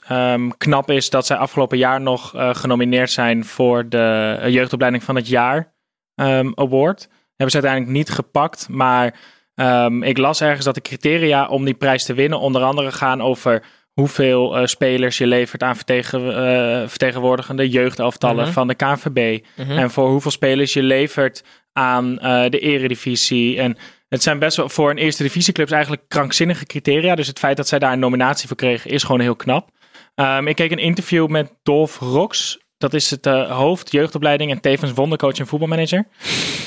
ehm, 0.07 0.49
knap 0.57 0.89
is 0.91 1.09
dat 1.09 1.25
zij 1.25 1.37
afgelopen 1.37 1.77
jaar 1.77 2.01
nog 2.01 2.35
eh, 2.35 2.55
genomineerd 2.55 3.11
zijn 3.11 3.45
voor 3.45 3.89
de 3.89 4.37
eh, 4.41 4.49
jeugdopleiding 4.53 5.03
van 5.03 5.15
het 5.15 5.27
jaar 5.27 5.73
ehm, 6.15 6.51
award. 6.55 7.07
Hebben 7.27 7.49
ze 7.55 7.61
uiteindelijk 7.61 7.97
niet 7.97 8.09
gepakt, 8.09 8.69
maar 8.69 9.19
ehm, 9.55 10.03
ik 10.03 10.17
las 10.17 10.41
ergens 10.41 10.65
dat 10.65 10.75
de 10.75 10.81
criteria 10.81 11.47
om 11.47 11.65
die 11.65 11.73
prijs 11.73 12.03
te 12.05 12.13
winnen 12.13 12.39
onder 12.39 12.61
andere 12.61 12.91
gaan 12.91 13.21
over 13.21 13.63
hoeveel 13.99 14.57
eh, 14.57 14.65
spelers 14.65 15.17
je 15.17 15.27
levert 15.27 15.63
aan 15.63 15.75
vertegen, 15.75 16.35
eh, 16.35 16.87
vertegenwoordigende 16.87 17.69
jeugdelftallen 17.69 18.43
Mhm. 18.43 18.53
van 18.53 18.67
de 18.67 18.75
KNVB. 18.75 19.43
Mhm. 19.55 19.71
En 19.71 19.91
voor 19.91 20.09
hoeveel 20.09 20.31
spelers 20.31 20.73
je 20.73 20.83
levert 20.83 21.43
aan 21.73 22.19
eh, 22.19 22.49
de 22.49 22.59
eredivisie. 22.59 23.59
En 23.59 23.77
het 24.09 24.23
zijn 24.23 24.39
best 24.39 24.57
wel 24.57 24.69
voor 24.69 24.89
een 24.89 24.97
eerste 24.97 25.23
divisieclubs 25.23 25.71
eigenlijk 25.71 26.03
krankzinnige 26.07 26.65
criteria. 26.65 27.15
Dus 27.15 27.27
het 27.27 27.39
feit 27.39 27.57
dat 27.57 27.67
zij 27.67 27.79
daar 27.79 27.93
een 27.93 27.99
nominatie 27.99 28.47
voor 28.47 28.57
kregen 28.57 28.91
is 28.91 29.03
gewoon 29.03 29.21
heel 29.21 29.35
knap. 29.35 29.69
Ehm, 30.15 30.47
ik 30.47 30.55
keek 30.55 30.71
een 30.71 30.77
interview 30.77 31.27
met 31.27 31.51
Dolf 31.63 31.99
Rox. 31.99 32.57
Dat 32.85 32.93
is 32.93 33.09
het 33.09 33.25
eh, 33.25 33.51
hoofd 33.51 33.91
jeugdopleiding 33.91 34.51
en 34.51 34.61
tevens 34.61 34.91
wondercoach 34.93 35.37
en 35.37 35.47
voetbalmanager. 35.47 36.07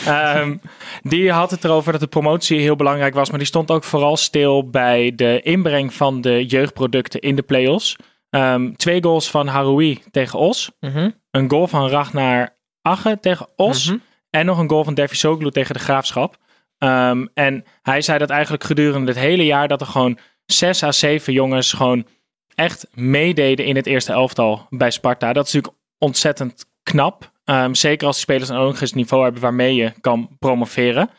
Ehm, 0.07 0.57
die 1.03 1.33
had 1.33 1.51
het 1.51 1.65
erover 1.65 1.93
dat 1.93 2.01
de 2.01 2.07
promotie 2.07 2.61
heel 2.61 2.77
belangrijk 2.77 3.15
was. 3.15 3.29
Maar 3.29 3.39
die 3.39 3.49
stond 3.49 3.71
ook 3.71 3.85
vooral 3.85 4.17
stil 4.17 4.71
bij 4.71 5.13
de 5.15 5.41
inbreng 5.43 5.95
van 5.95 6.21
de 6.21 6.47
jeugdproducten 6.47 7.21
in 7.21 7.37
de 7.37 7.43
play-offs. 7.43 7.97
Ehm, 8.31 8.73
twee 8.73 9.03
goals 9.03 9.31
van 9.31 9.47
Haroui 9.47 10.03
tegen 10.11 10.39
Os. 10.39 10.71
Mhm. 10.81 11.11
Een 11.31 11.51
goal 11.51 11.67
van 11.67 11.89
Ragnar 11.89 12.57
Agge 12.83 13.19
tegen 13.21 13.49
Os. 13.57 13.87
Mhm. 13.87 13.99
En 14.31 14.47
nog 14.47 14.59
een 14.59 14.69
goal 14.69 14.85
van 14.85 14.95
Davy 14.95 15.15
Soglu 15.15 15.51
tegen 15.51 15.75
de 15.75 15.81
Graafschap. 15.81 16.37
Ehm, 16.79 17.27
en 17.35 17.65
hij 17.83 18.01
zei 18.01 18.19
dat 18.19 18.31
eigenlijk 18.31 18.65
gedurende 18.65 19.07
het 19.07 19.21
hele 19.21 19.45
jaar 19.45 19.69
dat 19.69 19.81
er 19.81 19.87
gewoon 19.87 20.19
zes 20.47 20.83
à 20.83 20.93
zeven 20.93 21.33
jongens 21.33 21.73
gewoon 21.73 22.07
echt 22.55 22.87
meededen 22.95 23.65
in 23.65 23.77
het 23.77 23.87
eerste 23.87 24.13
elftal 24.13 24.67
bij 24.71 24.91
Sparta. 24.91 25.33
Dat 25.33 25.47
is 25.47 25.53
natuurlijk 25.53 25.78
ontzettend 25.99 26.65
knap. 26.83 27.31
Ehm, 27.45 27.75
zeker 27.75 28.07
als 28.07 28.17
die 28.17 28.25
spelers 28.25 28.49
een 28.49 28.59
Olympisch 28.59 28.93
niveau 28.93 29.23
hebben 29.23 29.43
waarmee 29.43 29.75
je 29.75 29.93
kan 30.01 30.37
promoveren. 30.39 31.11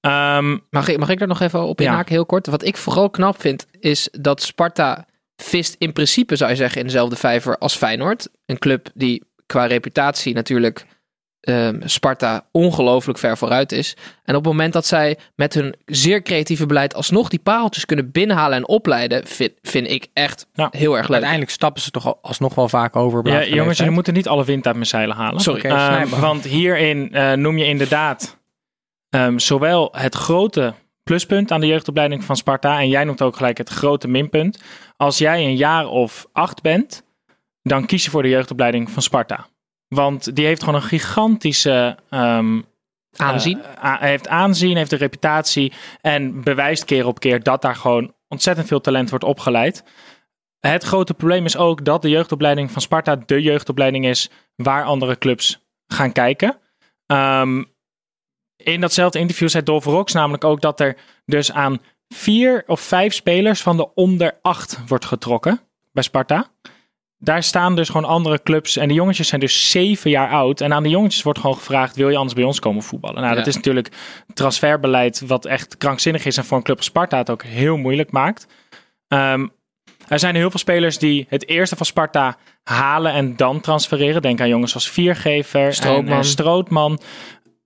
Ehm, 0.00 0.58
Mag 0.70 0.88
ik, 0.88 0.98
mag 0.98 1.08
ik 1.08 1.18
daar 1.18 1.28
nog 1.28 1.40
even 1.40 1.62
op 1.62 1.80
Ja. 1.80 1.86
inhaken, 1.86 2.12
heel 2.12 2.26
kort? 2.26 2.46
Wat 2.46 2.64
ik 2.64 2.76
vooral 2.76 3.10
knap 3.10 3.40
vind, 3.40 3.66
is 3.80 4.08
dat 4.12 4.42
Sparta 4.42 5.06
vist 5.36 5.74
in 5.78 5.92
principe, 5.92 6.36
zou 6.36 6.50
je 6.50 6.56
zeggen, 6.56 6.80
in 6.80 6.86
dezelfde 6.86 7.16
vijver 7.16 7.58
als 7.58 7.76
Feyenoord. 7.76 8.28
Een 8.46 8.58
club 8.58 8.88
die 8.94 9.24
qua 9.46 9.64
reputatie 9.66 10.34
natuurlijk 10.34 10.86
ehm, 11.40 11.80
Sparta 11.84 12.46
ongelooflijk 12.52 13.18
ver 13.18 13.36
vooruit 13.38 13.72
is. 13.72 13.96
En 14.24 14.34
op 14.36 14.44
het 14.44 14.52
moment 14.52 14.72
dat 14.72 14.86
zij 14.86 15.18
met 15.34 15.54
hun 15.54 15.74
zeer 15.86 16.22
creatieve 16.22 16.66
beleid 16.66 16.94
alsnog 16.94 17.28
die 17.28 17.38
pareltjes 17.38 17.84
kunnen 17.84 18.10
binnenhalen 18.10 18.56
en 18.56 18.68
opleiden, 18.68 19.26
vind, 19.26 19.52
vind 19.62 19.90
ik 19.90 20.06
echt 20.12 20.46
Ja. 20.52 20.68
heel 20.70 20.92
erg 20.92 21.02
leuk. 21.02 21.10
Uiteindelijk 21.12 21.50
stappen 21.50 21.82
ze 21.82 21.90
toch 21.90 22.06
al- 22.06 22.18
alsnog 22.22 22.54
wel 22.54 22.68
vaak 22.68 22.96
over. 22.96 23.26
ja, 23.26 23.44
jongens, 23.44 23.78
jullie 23.78 23.92
moeten 23.92 24.14
niet 24.14 24.28
alle 24.28 24.44
wind 24.44 24.66
uit 24.66 24.74
mijn 24.74 24.86
zeilen 24.86 25.16
halen. 25.16 25.40
Sorry. 25.40 25.60
Ehm, 25.60 26.08
want 26.20 26.44
hierin 26.44 27.12
eh, 27.12 27.32
noem 27.32 27.58
je 27.58 27.64
inderdaad 27.66 28.38
ehm, 29.10 29.38
zowel 29.38 29.88
het 29.96 30.14
grote 30.14 30.74
pluspunt 31.04 31.50
aan 31.50 31.60
de 31.60 31.66
jeugdopleiding 31.66 32.24
van 32.24 32.36
Sparta. 32.36 32.78
En 32.80 32.88
jij 32.88 33.04
noemt 33.04 33.22
ook 33.22 33.36
gelijk 33.36 33.58
het 33.58 33.68
grote 33.68 34.08
minpunt. 34.08 34.60
Als 34.96 35.18
jij 35.18 35.44
een 35.44 35.56
jaar 35.56 35.86
of 35.86 36.26
acht 36.32 36.62
bent, 36.62 37.02
dan 37.62 37.86
kies 37.86 38.04
je 38.04 38.10
voor 38.10 38.22
de 38.22 38.28
jeugdopleiding 38.28 38.90
van 38.90 39.02
Sparta. 39.02 39.46
Want 39.94 40.36
die 40.36 40.46
heeft 40.46 40.62
gewoon 40.62 40.80
een 40.80 40.86
gigantische 40.86 41.96
ehm, 42.10 42.60
Aanzien. 43.16 43.62
eh, 43.62 44.00
heeft 44.00 44.28
aanzien, 44.28 44.76
heeft 44.76 44.92
een 44.92 44.98
reputatie 44.98 45.72
en 46.00 46.42
bewijst 46.42 46.84
keer 46.84 47.06
op 47.06 47.20
keer 47.20 47.42
dat 47.42 47.62
daar 47.62 47.76
gewoon 47.76 48.14
ontzettend 48.28 48.66
veel 48.66 48.80
talent 48.80 49.10
wordt 49.10 49.24
opgeleid. 49.24 49.84
Het 50.60 50.84
grote 50.84 51.14
probleem 51.14 51.44
is 51.44 51.56
ook 51.56 51.84
dat 51.84 52.02
de 52.02 52.08
jeugdopleiding 52.08 52.70
van 52.70 52.82
Sparta 52.82 53.16
de 53.26 53.42
jeugdopleiding 53.42 54.06
is 54.06 54.30
waar 54.56 54.84
andere 54.84 55.18
clubs 55.18 55.66
gaan 55.86 56.12
kijken. 56.12 56.58
Ehm, 57.06 57.64
in 58.56 58.80
datzelfde 58.80 59.18
interview 59.18 59.48
zei 59.48 59.62
Dolph 59.62 59.84
Rox 59.84 60.12
namelijk 60.12 60.44
ook 60.44 60.60
dat 60.60 60.80
er 60.80 60.96
dus 61.24 61.52
aan 61.52 61.80
vier 62.08 62.64
of 62.66 62.80
vijf 62.80 63.14
spelers 63.14 63.62
van 63.62 63.76
de 63.76 63.94
onder 63.94 64.38
acht 64.42 64.78
wordt 64.86 65.04
getrokken 65.04 65.60
bij 65.92 66.02
Sparta. 66.02 66.50
Daar 67.22 67.42
staan 67.42 67.76
dus 67.76 67.88
gewoon 67.88 68.08
andere 68.08 68.42
clubs. 68.42 68.76
En 68.76 68.88
de 68.88 68.94
jongetjes 68.94 69.28
zijn 69.28 69.40
dus 69.40 69.70
zeven 69.70 70.10
jaar 70.10 70.30
oud. 70.30 70.60
En 70.60 70.72
aan 70.72 70.82
de 70.82 70.88
jongetjes 70.88 71.22
wordt 71.22 71.38
gewoon 71.38 71.56
gevraagd: 71.56 71.96
wil 71.96 72.08
je 72.08 72.16
anders 72.16 72.34
bij 72.34 72.44
ons 72.44 72.58
komen 72.58 72.82
voetballen? 72.82 73.22
Nou, 73.22 73.34
dat 73.34 73.46
is 73.46 73.54
natuurlijk 73.54 73.88
transferbeleid 74.34 75.22
wat 75.26 75.44
echt 75.44 75.76
krankzinnig 75.76 76.24
is. 76.24 76.36
En 76.36 76.44
voor 76.44 76.56
een 76.56 76.62
club 76.62 76.76
als 76.76 76.86
Sparta 76.86 77.18
het 77.18 77.30
ook 77.30 77.42
heel 77.42 77.76
moeilijk 77.76 78.10
maakt. 78.10 78.46
Ehm, 79.08 79.46
er 80.08 80.18
zijn 80.18 80.34
heel 80.34 80.50
veel 80.50 80.58
spelers 80.58 80.98
die 80.98 81.26
het 81.28 81.48
eerste 81.48 81.76
van 81.76 81.86
Sparta 81.86 82.36
halen 82.62 83.12
en 83.12 83.36
dan 83.36 83.60
transfereren. 83.60 84.22
Denk 84.22 84.40
aan 84.40 84.48
jongens 84.48 84.74
als 84.74 84.90
Viergever 84.90 85.74
Strootman. 85.74 86.12
en, 86.12 86.16
en 86.16 86.24
Strootman. 86.24 87.00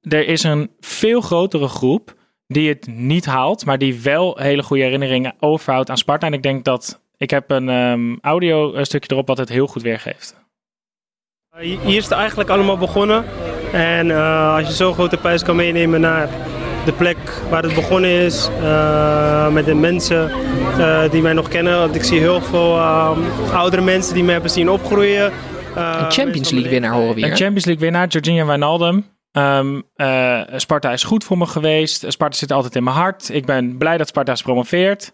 Er 0.01 0.29
is 0.29 0.43
een 0.43 0.71
veel 0.81 1.21
grotere 1.21 1.69
groep 1.69 2.15
die 2.47 2.69
het 2.69 2.87
niet 2.87 3.27
haalt, 3.27 3.65
maar 3.65 3.79
die 3.79 4.01
wel 4.01 4.37
hele 4.39 4.63
goede 4.63 4.83
herinneringen 4.83 5.35
overhoudt 5.41 5.91
aan 5.91 5.97
Sparta. 5.97 6.27
En 6.27 6.33
ik 6.33 6.43
denk 6.43 6.65
dat 6.65 7.03
ik 7.25 7.31
heb 7.31 7.51
een 7.51 7.69
ehm, 7.69 8.17
audio 8.21 8.85
stukje 8.85 9.13
erop 9.13 9.27
wat 9.27 9.39
het 9.39 9.49
heel 9.49 9.67
goed 9.67 9.83
weergeeft. 9.83 10.43
Hier 11.59 11.97
is 11.97 12.05
het 12.05 12.13
eigenlijk 12.13 12.51
allemaal 12.51 12.79
begonnen. 12.79 13.25
En 13.73 14.11
eh, 14.11 14.55
als 14.55 14.67
je 14.67 14.73
zo'n 14.73 14.93
grote 14.95 15.17
prijs 15.17 15.43
kan 15.43 15.57
meenemen 15.57 16.01
naar 16.01 16.29
de 16.85 16.93
plek 16.93 17.17
waar 17.51 17.63
het 17.63 17.75
begonnen 17.75 18.11
is, 18.11 18.49
eh, 18.63 19.49
met 19.53 19.65
de 19.65 19.75
mensen 19.75 20.31
eh, 20.79 21.11
die 21.11 21.23
mij 21.23 21.33
nog 21.33 21.49
kennen. 21.49 21.79
Want 21.79 21.95
ik 21.95 22.05
zie 22.05 22.19
heel 22.21 22.41
veel 22.43 22.77
eh, 22.77 23.19
oudere 23.55 23.83
mensen 23.83 24.15
die 24.15 24.23
mij 24.25 24.33
hebben 24.33 24.51
zien 24.51 24.71
opgroeien. 24.71 25.33
Eh, 25.77 25.99
Een 26.05 26.11
Champions 26.13 26.51
League 26.51 26.71
winnaar 26.71 26.93
horen 26.93 27.15
we 27.15 27.21
Een 27.21 27.27
hier. 27.27 27.37
Champions 27.37 27.65
League 27.65 27.83
winnaar, 27.85 28.07
Jorginho 28.09 28.47
Wijnaldum. 28.47 29.07
Ehm, 29.33 29.81
eh, 29.95 30.41
Sparta 30.57 30.93
is 30.93 31.05
goed 31.05 31.25
voor 31.25 31.39
me 31.39 31.47
geweest. 31.47 32.05
Sparta 32.09 32.37
zit 32.37 32.53
altijd 32.53 32.77
in 32.77 32.85
mijn 32.85 32.97
hart. 32.97 33.29
Ik 33.33 33.47
ben 33.47 33.77
blij 33.79 33.97
dat 33.99 34.09
Sparta 34.09 34.33
is 34.33 34.43
promoveerd. 34.43 35.13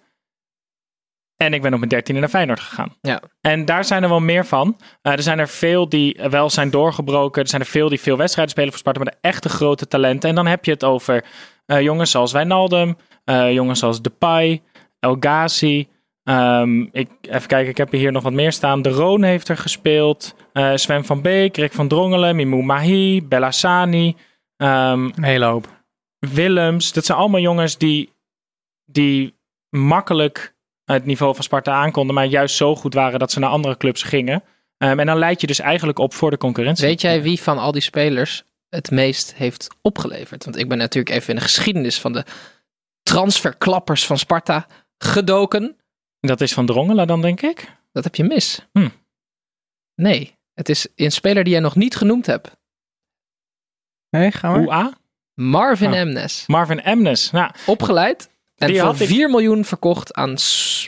En 1.41 1.55
ik 1.55 1.63
ben 1.63 1.73
op 1.73 1.79
mijn 1.79 1.91
dertiende 1.91 2.21
naar 2.21 2.29
Feyenoord 2.31 2.61
gegaan. 2.61 2.95
Ja. 3.01 3.21
En 3.41 3.65
daar 3.65 3.85
zijn 3.85 4.03
er 4.03 4.09
wel 4.09 4.21
meer 4.21 4.47
van. 4.47 4.77
Eh, 5.03 5.13
er 5.13 5.23
zijn 5.23 5.39
er 5.39 5.49
veel 5.49 5.89
die 5.89 6.19
wel 6.31 6.51
zijn 6.51 6.71
doorgebroken. 6.71 7.43
Er 7.43 7.49
zijn 7.49 7.61
er 7.61 7.67
veel 7.67 7.89
die 7.89 8.01
veel 8.01 8.17
wedstrijden 8.17 8.53
spelen 8.53 8.71
voor 8.71 8.79
Sparta. 8.79 9.01
Maar 9.03 9.13
de 9.13 9.29
echte 9.29 9.49
grote 9.49 9.89
talenten. 9.89 10.29
En 10.29 10.35
dan 10.35 10.47
heb 10.47 10.65
je 10.65 10.71
het 10.71 10.85
over 10.85 11.25
eh, 11.67 11.81
jongens 11.81 12.11
zoals 12.11 12.33
Wijnaldum. 12.33 12.97
eh, 13.25 13.53
jongens 13.53 13.79
zoals 13.79 14.03
Depay. 14.03 14.63
El 14.99 15.17
Ghazi. 15.21 15.89
Ehm, 16.25 16.81
ik, 16.93 17.09
even 17.21 17.49
kijken, 17.49 17.71
ik 17.71 17.77
heb 17.77 17.91
hier 17.93 18.13
nog 18.13 18.23
wat 18.23 18.33
meer 18.33 18.53
staan. 18.53 18.83
De 18.83 18.89
Roon 18.91 19.23
heeft 19.23 19.49
er 19.49 19.57
gespeeld. 19.57 20.35
eh, 20.53 20.73
Sven 20.75 21.05
van 21.05 21.23
Beek, 21.23 21.57
Rick 21.57 21.73
van 21.73 21.89
Drongelen, 21.89 22.37
Mimou 22.37 22.63
Mahi, 22.63 23.23
Bellassani, 23.23 24.17
ehm, 24.57 25.05
Een 25.15 25.23
hele 25.23 25.45
hoop. 25.45 25.67
Willems. 26.19 26.93
Dat 26.93 27.05
zijn 27.05 27.19
allemaal 27.19 27.41
jongens 27.41 27.79
die, 27.79 28.13
die 28.85 29.35
makkelijk 29.77 30.55
het 30.95 31.05
niveau 31.05 31.35
van 31.35 31.45
Sparta 31.45 31.73
aankonden, 31.73 32.15
maar 32.15 32.25
juist 32.25 32.57
zo 32.57 32.77
goed 32.77 32.95
waren 32.95 33.19
dat 33.19 33.33
ze 33.33 33.39
naar 33.39 33.51
andere 33.51 33.77
clubs 33.77 34.03
gingen. 34.03 34.43
Ehm, 34.79 34.99
en 34.99 35.07
dan 35.07 35.19
leid 35.19 35.41
je 35.41 35.47
dus 35.47 35.59
eigenlijk 35.59 35.99
op 35.99 36.15
voor 36.15 36.31
de 36.31 36.39
concurrentie. 36.39 36.87
Weet 36.87 37.01
jij 37.01 37.23
wie 37.23 37.41
van 37.41 37.59
al 37.59 37.73
die 37.73 37.83
spelers 37.83 38.45
het 38.69 38.91
meest 38.91 39.35
heeft 39.35 39.69
opgeleverd? 39.83 40.45
Want 40.45 40.57
ik 40.59 40.69
ben 40.69 40.79
natuurlijk 40.79 41.15
even 41.15 41.29
in 41.29 41.35
de 41.37 41.41
geschiedenis 41.43 42.01
van 42.01 42.13
de 42.13 42.25
transferklappers 43.03 44.07
van 44.07 44.19
Sparta 44.19 44.67
gedoken. 44.99 45.77
Dat 46.21 46.41
is 46.41 46.53
van 46.53 46.67
Drongelen 46.67 47.07
dan, 47.07 47.21
denk 47.21 47.41
ik. 47.41 47.77
Dat 47.93 48.05
heb 48.05 48.15
je 48.15 48.25
mis. 48.25 48.67
Hm. 48.73 48.89
Nee, 49.95 50.39
het 50.55 50.69
is 50.69 50.87
een 50.97 51.13
speler 51.13 51.45
die 51.45 51.53
jij 51.53 51.63
nog 51.63 51.77
niet 51.77 51.97
genoemd 51.97 52.27
hebt. 52.27 52.57
Nee, 54.11 54.31
gaan 54.33 54.53
we. 54.53 54.67
UA? 54.67 54.93
Marvin 55.35 55.91
Ah. 55.91 55.99
Emnes. 55.99 56.45
Marvin 56.47 56.81
Emnes. 56.83 57.31
Nou, 57.31 57.51
Opgeleid 57.67 58.31
en 58.61 58.67
Die 58.69 58.77
voor 58.79 58.87
had 58.87 59.01
ik- 59.01 59.07
4 59.09 59.31
miljoen 59.31 59.65
verkocht 59.65 60.15
aan 60.15 60.35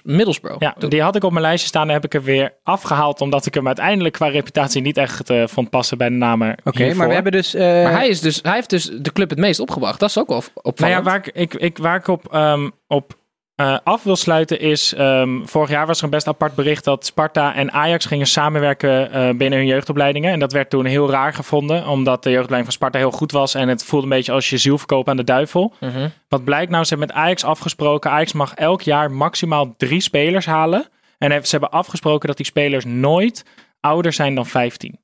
Middlesbrough. 0.05 0.61
ja, 0.61 0.75
die 0.89 1.03
had 1.03 1.17
ik 1.17 1.25
op 1.25 1.31
mijn 1.31 1.43
lijstje 1.45 1.69
staan. 1.69 1.89
Heb 1.89 2.05
ik 2.05 2.15
er 2.15 2.23
weer 2.23 2.53
afgehaald, 2.63 3.21
omdat 3.21 3.47
ik 3.47 3.55
hem 3.55 3.67
uiteindelijk 3.67 4.15
qua 4.15 4.29
reputatie 4.29 4.83
niet 4.83 4.97
echt 4.97 5.31
eh, 5.31 5.47
vond 5.47 5.71
passen 5.71 5.99
bij 5.99 6.09
de 6.09 6.15
namen. 6.15 6.57
Oké, 6.65 6.95
maar 6.95 7.09
we 7.09 7.15
hebben 7.15 7.33
dus... 7.33 7.55
eh, 7.55 7.61
Maar 7.63 7.93
hij, 7.93 8.09
is 8.09 8.21
dus, 8.21 8.39
hij 8.43 8.55
heeft 8.55 8.71
dus 8.71 8.91
de 9.01 9.13
club 9.13 9.31
het 9.31 9.39
meest 9.39 9.61
opgebracht. 9.61 10.01
Dat 10.01 10.09
is 10.09 10.19
ook 10.19 10.29
wel 10.29 10.37
op- 10.37 10.45
Nou 10.55 10.67
opvallend. 10.67 10.97
ja, 11.05 11.11
waar 11.11 11.17
ik, 11.17 11.35
ik, 11.35 11.55
ik, 11.55 11.79
waar 11.79 11.97
ik 11.97 12.09
op, 12.09 12.33
ehm, 12.33 12.71
op 12.87 13.21
eh, 13.63 13.79
af 13.85 14.03
wil 14.03 14.17
sluiten 14.17 14.61
is, 14.61 14.95
ehm, 14.95 15.45
vorig 15.45 15.71
jaar 15.71 15.87
was 15.87 15.99
er 15.99 16.05
een 16.05 16.11
best 16.11 16.27
apart 16.27 16.55
bericht 16.55 16.85
dat 16.85 17.07
Sparta 17.07 17.55
en 17.55 17.73
Ajax 17.73 18.05
gingen 18.07 18.27
samenwerken 18.27 19.13
eh, 19.13 19.35
binnen 19.35 19.59
hun 19.59 19.69
jeugdopleidingen. 19.69 20.33
En 20.33 20.39
dat 20.39 20.53
werd 20.53 20.71
toen 20.71 20.85
heel 20.85 21.11
raar 21.11 21.35
gevonden, 21.35 21.87
omdat 21.87 22.23
de 22.23 22.31
jeugdopleiding 22.31 22.73
van 22.73 22.73
Sparta 22.73 22.99
heel 22.99 23.19
goed 23.19 23.33
was 23.33 23.55
en 23.55 23.69
het 23.69 23.85
voelde 23.85 24.07
een 24.07 24.13
beetje 24.13 24.33
als 24.33 24.51
je 24.51 24.57
ziel 24.57 24.79
verkopen 24.79 25.11
aan 25.11 25.17
de 25.17 25.25
duivel. 25.25 25.75
Mhm. 25.81 26.09
Wat 26.29 26.45
blijkt 26.45 26.71
nou, 26.71 26.85
ze 26.85 26.95
hebben 26.95 27.09
met 27.09 27.17
Ajax 27.17 27.45
afgesproken, 27.45 28.11
Ajax 28.11 28.33
mag 28.33 28.55
elk 28.55 28.83
jaar 28.83 29.11
maximaal 29.11 29.75
drie 29.77 30.01
spelers 30.01 30.47
halen. 30.47 30.89
En 31.19 31.45
ze 31.45 31.51
hebben 31.51 31.71
afgesproken 31.71 32.29
dat 32.29 32.37
die 32.37 32.47
spelers 32.47 32.85
nooit 32.85 33.45
ouder 33.81 34.13
zijn 34.13 34.35
dan 34.35 34.47
15. 34.47 34.99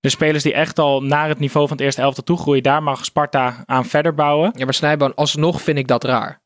De 0.00 0.08
spelers 0.08 0.42
die 0.42 0.54
echt 0.54 0.78
al 0.78 1.02
naar 1.02 1.28
het 1.28 1.38
niveau 1.38 1.68
van 1.68 1.76
het 1.76 1.84
eerste 1.84 2.02
elftal 2.02 2.24
toegroeien, 2.24 2.62
daar 2.62 2.82
mag 2.82 3.04
Sparta 3.04 3.62
aan 3.66 3.84
verder 3.84 4.14
bouwen. 4.14 4.52
Ja, 4.54 4.64
maar 4.64 4.74
Snijboon, 4.74 5.14
alsnog 5.14 5.62
vind 5.62 5.78
ik 5.78 5.88
dat 5.88 6.04
raar. 6.04 6.42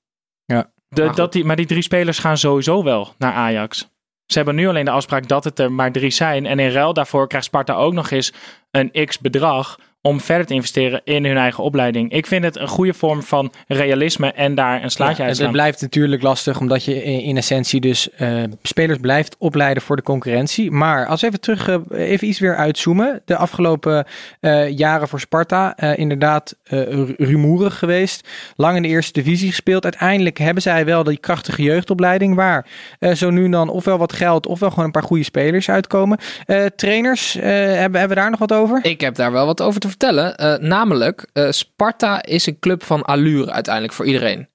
De, 0.89 1.01
Maar 1.01 1.09
goed. 1.09 1.17
dat 1.17 1.33
die, 1.33 1.45
maar 1.45 1.57
die 1.57 1.67
drie 1.67 1.83
spelers 1.83 2.19
gaan 2.19 2.39
sowieso 2.39 2.83
wel 2.83 3.15
naar 3.19 3.33
Ajax. 3.33 3.89
Ze 4.27 4.37
hebben 4.37 4.55
nu 4.55 4.69
alleen 4.69 4.85
de 4.85 4.91
afspraak 4.91 5.29
dat 5.29 5.45
het 5.45 5.59
er 5.59 5.73
maar 5.73 5.93
drie 5.93 6.11
zijn. 6.11 6.47
En 6.47 6.59
in 6.59 6.71
ruil 6.71 6.93
daarvoor 6.93 7.29
krijgt 7.29 7.47
Sparta 7.47 7.75
ook 7.75 7.93
nog 7.93 8.11
eens 8.11 8.33
een 8.71 9.07
x 9.07 9.19
bedrag 9.19 9.79
om 10.03 10.21
verder 10.21 10.47
te 10.47 10.55
investeren 10.55 11.01
in 11.05 11.25
hun 11.25 11.37
eigen 11.37 11.65
opleiding. 11.65 12.13
Ik 12.13 12.27
vind 12.27 12.45
het 12.45 12.57
een 12.59 12.69
goede 12.69 12.95
vorm 12.95 13.23
van 13.23 13.53
realisme 13.67 14.33
en 14.33 14.55
daar 14.55 14.83
een 14.83 14.91
slaatje 14.91 15.23
Ja, 15.23 15.29
uit 15.29 15.39
het 15.39 15.51
blijft 15.51 15.81
natuurlijk 15.81 16.23
lastig, 16.23 16.61
omdat 16.61 16.85
je 16.85 17.03
in, 17.03 17.37
essentie 17.37 17.81
dus 17.81 18.11
eh, 18.11 18.43
spelers 18.63 18.99
blijft 18.99 19.37
opleiden 19.39 19.83
voor 19.83 19.97
de 19.97 20.03
concurrentie. 20.03 20.71
Maar 20.71 21.07
als 21.07 21.21
we 21.21 21.27
even 21.27 21.41
terug, 21.41 21.69
eh, 21.69 21.77
even 22.11 22.29
iets 22.29 22.39
weer 22.39 22.57
uitzoomen. 22.57 23.23
De 23.25 23.37
afgelopen 23.37 24.07
eh, 24.41 24.69
jaren 24.79 25.09
voor 25.09 25.21
Sparta, 25.21 25.77
eh, 25.77 25.99
inderdaad 25.99 26.57
eh, 26.65 26.83
ru- 26.83 27.15
rumoerig 27.17 27.79
geweest. 27.79 28.29
Lang 28.57 28.77
in 28.77 28.83
de 28.83 28.89
eerste 28.89 29.13
divisie 29.13 29.49
gespeeld. 29.49 29.85
Uiteindelijk 29.85 30.39
hebben 30.39 30.63
zij 30.63 30.85
wel 30.85 31.03
die 31.05 31.19
krachtige 31.19 31.63
jeugdopleiding 31.63 32.35
waar 32.35 32.67
eh, 32.99 33.13
zo 33.15 33.31
nu 33.31 33.45
en 33.45 33.51
dan 33.51 33.69
ofwel 33.69 33.99
wat 33.99 34.13
geld 34.13 34.47
ofwel 34.47 34.71
gewoon 34.71 34.85
een 34.85 34.91
paar 34.91 35.03
goede 35.03 35.23
spelers 35.25 35.71
uitkomen. 35.71 36.19
Eh, 36.47 36.65
trainers, 36.77 37.37
eh, 37.37 37.43
hebben, 37.51 37.79
hebben 38.01 38.09
we 38.09 38.15
daar 38.15 38.31
nog 38.31 38.39
wat 38.39 38.53
over? 38.53 38.79
Ik 38.83 39.01
heb 39.01 39.15
daar 39.15 39.33
wel 39.33 39.47
wat 39.47 39.63
over 39.63 39.81
te 39.81 39.88
vertellen. 39.89 40.37
Eh, 40.37 40.57
namelijk, 40.57 41.29
eh, 41.33 41.51
Sparta 41.51 42.23
is 42.23 42.47
een 42.47 42.59
club 42.59 42.85
van 42.85 43.03
allure 43.03 43.53
uiteindelijk 43.53 43.95
voor 43.95 44.07
iedereen. 44.07 44.49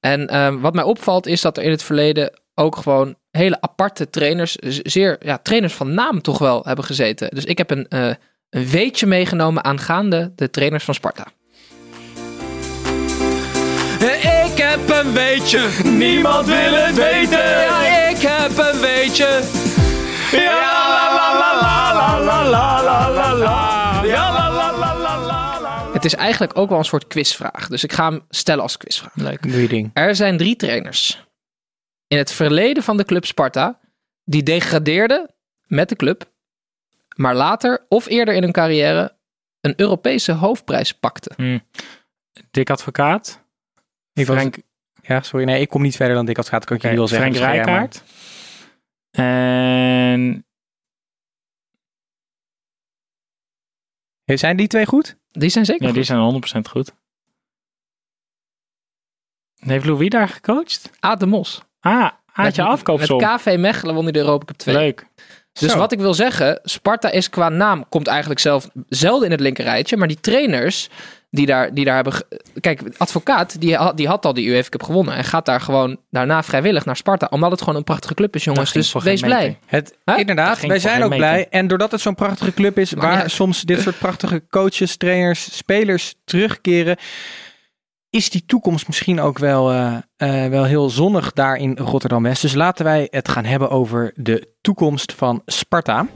En 0.00 0.28
eh, 0.28 0.54
wat 0.60 0.74
mij 0.74 0.84
opvalt 0.84 1.26
is 1.26 1.40
dat 1.40 1.56
er 1.56 1.62
in 1.62 1.70
het 1.70 1.82
verleden 1.82 2.40
ook 2.54 2.76
gewoon 2.76 3.16
hele 3.30 3.60
aparte 3.60 4.10
trainers, 4.10 4.54
zeer 4.82 5.16
ja, 5.20 5.38
trainers 5.38 5.74
van 5.74 5.94
naam 5.94 6.22
toch 6.22 6.38
wel 6.38 6.64
hebben 6.64 6.84
gezeten. 6.84 7.28
Dus 7.34 7.44
ik 7.44 7.58
heb 7.58 7.70
een, 7.70 7.88
eh, 7.88 8.10
een 8.50 8.68
weetje 8.68 9.06
meegenomen 9.06 9.64
aangaande 9.64 10.32
de 10.36 10.50
trainers 10.50 10.84
van 10.84 10.94
Sparta. 10.94 11.26
Ik 14.44 14.62
heb 14.62 15.04
een 15.04 15.12
weetje, 15.12 15.68
niemand 15.84 16.46
wil 16.46 16.72
het 16.72 16.94
weten. 16.94 17.48
Ja, 17.48 18.08
ik 18.08 18.18
heb 18.18 18.58
een 18.58 18.80
weetje. 18.80 19.40
Ja, 20.32 20.54
la 20.88 21.14
la 21.14 21.34
la 21.38 21.60
la 21.62 21.80
la 21.90 22.20
la 22.20 22.50
la 22.50 22.82
la 22.82 23.10
la 23.10 23.34
la. 23.34 24.02
Ja, 24.04 24.32
la 24.32 24.38
la 24.38 24.40
la 24.40 24.45
is 26.06 26.14
eigenlijk 26.14 26.58
ook 26.58 26.68
wel 26.68 26.78
een 26.78 26.84
soort 26.84 27.06
quizvraag. 27.06 27.68
Dus 27.68 27.84
ik 27.84 27.92
ga 27.92 28.10
hem 28.10 28.24
stellen 28.28 28.62
als 28.62 28.76
quizvraag. 28.76 29.14
Leuk. 29.14 29.42
Doe 29.42 29.60
je 29.62 29.68
ding. 29.68 29.90
Er 29.94 30.14
zijn 30.16 30.36
drie 30.36 30.56
trainers 30.56 31.26
in 32.06 32.18
het 32.18 32.32
verleden 32.32 32.82
van 32.82 32.96
de 32.96 33.04
club 33.04 33.24
Sparta 33.24 33.80
die 34.24 34.42
degradeerden 34.42 35.34
met 35.66 35.88
de 35.88 35.96
club, 35.96 36.32
maar 37.16 37.34
later 37.34 37.86
of 37.88 38.06
eerder 38.06 38.34
in 38.34 38.42
hun 38.42 38.52
carrière 38.52 39.16
een 39.60 39.74
Europese 39.76 40.32
hoofdprijs 40.32 40.92
pakten. 40.92 41.34
Hm. 41.36 41.58
Dik 42.50 42.70
advocaat. 42.70 43.44
Ik 44.12 44.26
was- 44.26 44.36
Frank, 44.36 44.56
Ja, 45.02 45.22
sorry. 45.22 45.44
Nee, 45.46 45.60
ik 45.60 45.68
kom 45.68 45.82
niet 45.82 45.96
verder 45.96 46.14
dan 46.16 46.26
dik 46.26 46.36
als 46.36 46.48
gaat. 46.48 46.64
Kan 46.64 46.76
ik 46.76 46.82
je 46.82 46.88
oké, 46.88 46.96
wel 46.96 47.08
zeggen. 47.08 47.32
Frank 47.34 47.46
Dus. 47.46 47.54
Rijkaard. 47.64 48.02
En 49.10 50.44
Zijn 54.24 54.56
die 54.56 54.66
twee 54.66 54.86
goed? 54.86 55.16
Die 55.38 55.48
zijn 55.48 55.64
zeker 55.64 55.86
ja, 55.86 55.92
die 55.92 56.02
zijn 56.02 56.42
100% 56.56 56.60
goed. 56.70 56.92
Heeft 59.56 59.84
Louis 59.84 60.08
daar 60.08 60.28
gecoacht? 60.28 60.90
Aad 61.00 61.20
de 61.20 61.26
Mos. 61.26 61.62
Ah, 61.80 62.10
Aadje 62.32 62.62
afkoopsom. 62.62 63.20
Met 63.20 63.40
KV 63.40 63.56
Mechelen 63.58 63.94
won 63.94 64.02
hij 64.02 64.12
de 64.12 64.18
Europa 64.18 64.44
Cup 64.44 64.56
2. 64.56 64.74
Leuk. 64.74 65.06
Dus 65.52 65.72
Zo. 65.72 65.78
wat 65.78 65.92
ik 65.92 65.98
wil 65.98 66.14
zeggen, 66.14 66.60
Sparta 66.62 67.10
is 67.10 67.30
qua 67.30 67.48
naam, 67.48 67.88
komt 67.88 68.06
eigenlijk 68.06 68.40
zelf 68.40 68.68
zelden 68.88 69.24
in 69.24 69.30
het 69.30 69.40
linkerrijtje. 69.40 69.96
Maar 69.96 70.08
die 70.08 70.20
trainers 70.20 70.88
die 71.36 71.46
daar, 71.46 71.74
die 71.74 71.84
daar 71.84 71.94
hebben... 71.94 72.12
Kijk, 72.60 72.80
advocaat, 72.96 73.60
die 73.60 73.76
had, 73.76 73.96
die 73.96 74.08
had 74.08 74.24
al 74.24 74.34
die 74.34 74.48
UEFA 74.48 74.68
Cup 74.68 74.82
gewonnen. 74.82 75.14
En 75.14 75.24
gaat 75.24 75.46
daar 75.46 75.60
gewoon 75.60 75.96
daarna 76.10 76.42
vrijwillig 76.42 76.84
naar 76.84 76.96
Sparta. 76.96 77.26
Omdat 77.30 77.50
het 77.50 77.60
gewoon 77.60 77.76
een 77.76 77.84
prachtige 77.84 78.14
club 78.14 78.34
is, 78.34 78.44
jongens. 78.44 78.72
Dus 78.72 78.92
wees 78.92 79.20
blij. 79.20 79.58
Het, 79.66 79.94
Huh? 80.04 80.18
Inderdaad, 80.18 80.60
wij 80.60 80.78
zijn 80.78 81.02
ook 81.02 81.10
meter. 81.10 81.26
blij. 81.26 81.46
En 81.50 81.66
doordat 81.66 81.90
het 81.90 82.00
zo'n 82.00 82.14
prachtige 82.14 82.52
club 82.52 82.78
is, 82.78 82.92
waar 82.92 83.18
ja. 83.18 83.28
soms 83.28 83.62
dit 83.62 83.80
soort 83.80 83.98
prachtige 83.98 84.42
coaches, 84.50 84.96
trainers, 84.96 85.56
spelers 85.56 86.14
terugkeren, 86.24 86.96
is 88.10 88.30
die 88.30 88.44
toekomst 88.46 88.86
misschien 88.86 89.20
ook 89.20 89.38
wel, 89.38 89.70
eh, 89.70 89.96
eh, 90.16 90.50
wel 90.50 90.64
heel 90.64 90.90
zonnig 90.90 91.32
daar 91.32 91.56
in 91.56 91.76
Rotterdam-West. 91.76 92.42
Dus 92.42 92.54
laten 92.54 92.84
wij 92.84 93.08
het 93.10 93.28
gaan 93.28 93.44
hebben 93.44 93.70
over 93.70 94.12
de 94.14 94.54
toekomst 94.60 95.12
van 95.12 95.42
Sparta. 95.46 96.06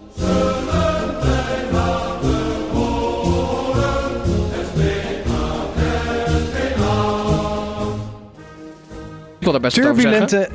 Wil 9.51 9.61
daar 9.61 9.71
best. 9.71 9.83
Turbulente, 9.83 10.49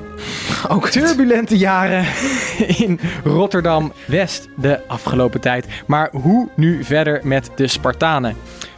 turbulente 0.90 1.58
jaren 1.58 2.06
in 2.78 3.00
Rotterdam-West 3.24 4.48
de 4.56 4.80
afgelopen 4.88 5.42
tijd. 5.42 5.66
Maar 5.88 6.10
hoe 6.12 6.48
nu 6.56 6.84
verder 6.84 7.20
met 7.24 7.50
de 7.56 7.68
Spartanen? 7.68 8.36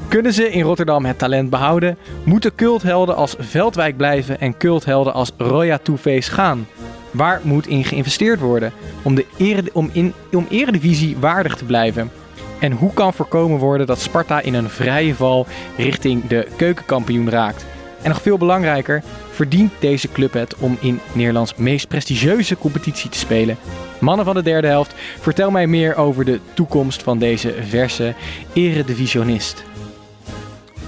Kunnen 0.08 0.34
ze 0.34 0.52
in 0.52 0.62
Rotterdam 0.62 1.06
het 1.06 1.18
talent 1.18 1.50
behouden? 1.50 1.98
Moeten 2.24 2.56
culthelden 2.56 3.16
als 3.16 3.36
Veldwijk 3.40 3.98
blijven 3.98 4.40
en 4.40 4.58
culthelden 4.58 5.14
als 5.14 5.32
Roya 5.38 5.78
Toeface 5.78 6.32
gaan? 6.32 6.68
Waar 7.12 7.42
moet 7.44 7.68
in 7.68 7.84
geïnvesteerd 7.84 8.40
worden 8.40 8.72
om, 9.02 9.16
de 9.16 9.26
om, 9.74 9.90
in, 9.94 10.14
om 10.32 10.46
eredivisie 10.50 11.18
waardig 11.20 11.56
te 11.56 11.66
blijven? 11.66 12.12
En 12.60 12.72
hoe 12.72 12.94
kan 12.94 13.14
voorkomen 13.14 13.60
worden 13.60 13.88
dat 13.88 14.00
Sparta 14.00 14.42
in 14.42 14.54
een 14.54 14.70
vrije 14.70 15.16
val 15.16 15.48
richting 15.78 16.28
de 16.28 16.48
keukenkampioen 16.56 17.30
raakt? 17.30 17.66
En 18.08 18.14
nog 18.14 18.22
veel 18.22 18.38
belangrijker, 18.38 19.04
verdient 19.32 19.72
deze 19.80 20.12
club 20.12 20.34
het 20.34 20.56
om 20.56 20.78
in 20.80 21.00
Nederlands 21.14 21.56
meest 21.56 21.88
prestigieuze 21.88 22.58
competitie 22.58 23.10
te 23.10 23.18
spelen? 23.18 23.58
Mannen 24.00 24.26
van 24.26 24.36
de 24.36 24.42
derde 24.42 24.68
helft, 24.68 24.94
vertel 25.20 25.52
mij 25.52 25.68
meer 25.68 25.96
over 25.96 26.26
de 26.26 26.40
toekomst 26.54 27.04
van 27.04 27.20
deze 27.20 27.54
verse 27.62 28.14
eredivisionist. 28.54 29.64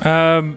Ehm, 0.01 0.51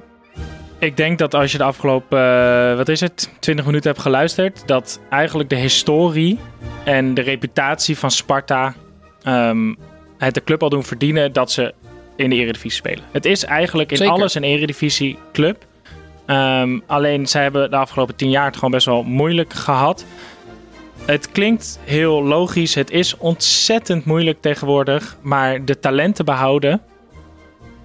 ik 0.78 0.96
denk 0.96 1.18
dat 1.18 1.34
als 1.34 1.52
je 1.52 1.58
de 1.58 1.64
afgelopen, 1.64 2.18
eh, 2.18 2.76
wat 2.76 2.88
is 2.88 3.00
het, 3.00 3.30
20 3.38 3.64
minuten 3.64 3.90
hebt 3.90 4.02
geluisterd, 4.02 4.62
dat 4.66 5.00
eigenlijk 5.10 5.48
de 5.48 5.56
historie 5.56 6.38
en 6.84 7.14
de 7.14 7.22
reputatie 7.22 7.98
van 7.98 8.10
Sparta 8.10 8.74
ehm, 9.22 9.74
het 10.18 10.34
de 10.34 10.44
club 10.44 10.62
al 10.62 10.68
doen 10.68 10.84
verdienen 10.84 11.32
dat 11.32 11.50
ze 11.50 11.74
in 12.16 12.30
de 12.30 12.36
Eredivisie 12.36 12.78
spelen. 12.78 13.04
Het 13.12 13.24
is 13.24 13.44
eigenlijk 13.44 13.90
in 13.90 13.96
Zeker. 13.96 14.12
alles 14.12 14.34
een 14.34 14.44
Eredivisie 14.44 15.18
club. 15.32 15.70
Ehm, 16.32 16.78
alleen 16.86 17.26
zij 17.26 17.42
hebben 17.42 17.70
de 17.70 17.76
afgelopen 17.76 18.16
10 18.16 18.30
jaar 18.30 18.46
het 18.46 18.54
gewoon 18.54 18.70
best 18.70 18.86
wel 18.86 19.02
moeilijk 19.02 19.52
gehad. 19.52 20.04
Het 21.04 21.32
klinkt 21.32 21.80
heel 21.84 22.22
logisch. 22.22 22.74
Het 22.74 22.90
is 22.90 23.16
ontzettend 23.16 24.04
moeilijk 24.04 24.40
tegenwoordig. 24.40 25.16
Maar 25.20 25.64
de 25.64 25.78
talenten 25.78 26.24
behouden 26.24 26.80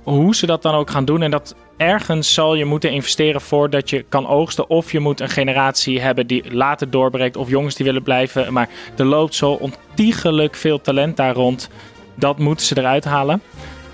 hoe 0.03 0.35
ze 0.35 0.45
dat 0.45 0.61
dan 0.61 0.73
ook 0.73 0.89
gaan 0.89 1.05
doen. 1.05 1.21
En 1.21 1.31
dat 1.31 1.55
ergens 1.77 2.33
zal 2.33 2.55
je 2.55 2.65
moeten 2.65 2.91
investeren 2.91 3.41
voordat 3.41 3.89
je 3.89 4.05
kan 4.09 4.27
oogsten. 4.27 4.69
Of 4.69 4.91
je 4.91 4.99
moet 4.99 5.19
een 5.19 5.29
generatie 5.29 6.01
hebben 6.01 6.27
die 6.27 6.53
later 6.53 6.89
doorbreekt. 6.89 7.37
Of 7.37 7.49
jongens 7.49 7.75
die 7.75 7.85
willen 7.85 8.03
blijven. 8.03 8.53
Maar 8.53 8.69
er 8.97 9.05
loopt 9.05 9.35
zo 9.35 9.51
ontiegelijk 9.51 10.55
veel 10.55 10.81
talent 10.81 11.17
daar 11.17 11.33
rond. 11.33 11.69
Dat 12.15 12.39
moeten 12.39 12.65
ze 12.65 12.77
eruit 12.77 13.05
halen. 13.05 13.41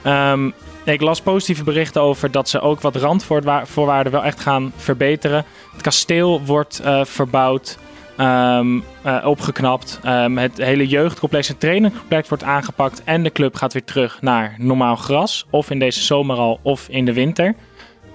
Ehm, 0.02 0.50
ik 0.84 1.02
las 1.02 1.22
positieve 1.22 1.64
berichten 1.64 2.02
over 2.02 2.32
dat 2.32 2.50
ze 2.50 2.60
ook 2.60 2.82
wat 2.82 2.96
randvoorwaarden 2.96 4.12
wel 4.12 4.24
echt 4.24 4.40
gaan 4.40 4.74
verbeteren. 4.76 5.46
Het 5.72 5.82
kasteel 5.82 6.42
wordt 6.46 6.80
eh, 6.80 7.06
verbouwd. 7.06 7.78
ehm, 8.18 8.80
eh, 9.02 9.26
opgeknapt. 9.26 10.00
Ehm, 10.04 10.38
het 10.38 10.58
hele 10.58 10.88
jeugdcomplex 10.88 11.50
en 11.50 11.58
trainingcomplex 11.58 12.30
wordt 12.30 12.44
aangepakt. 12.44 13.02
En 13.04 13.24
de 13.24 13.32
club 13.32 13.56
gaat 13.56 13.74
weer 13.74 13.84
terug 13.84 14.22
naar 14.22 14.56
normaal 14.58 14.96
gras. 14.96 15.46
Of 15.50 15.70
in 15.70 15.80
deze 15.80 16.04
zomer 16.04 16.38
al, 16.38 16.60
of 16.62 16.88
in 16.90 17.06
de 17.06 17.14
winter. 17.14 17.56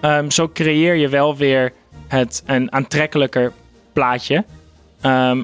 Ehm, 0.01 0.31
zo 0.31 0.49
creëer 0.49 0.95
je 0.95 1.09
wel 1.09 1.37
weer 1.37 1.73
het, 2.09 2.43
een 2.47 2.73
aantrekkelijker 2.73 3.53
plaatje. 3.93 4.45
Ehm, 5.01 5.43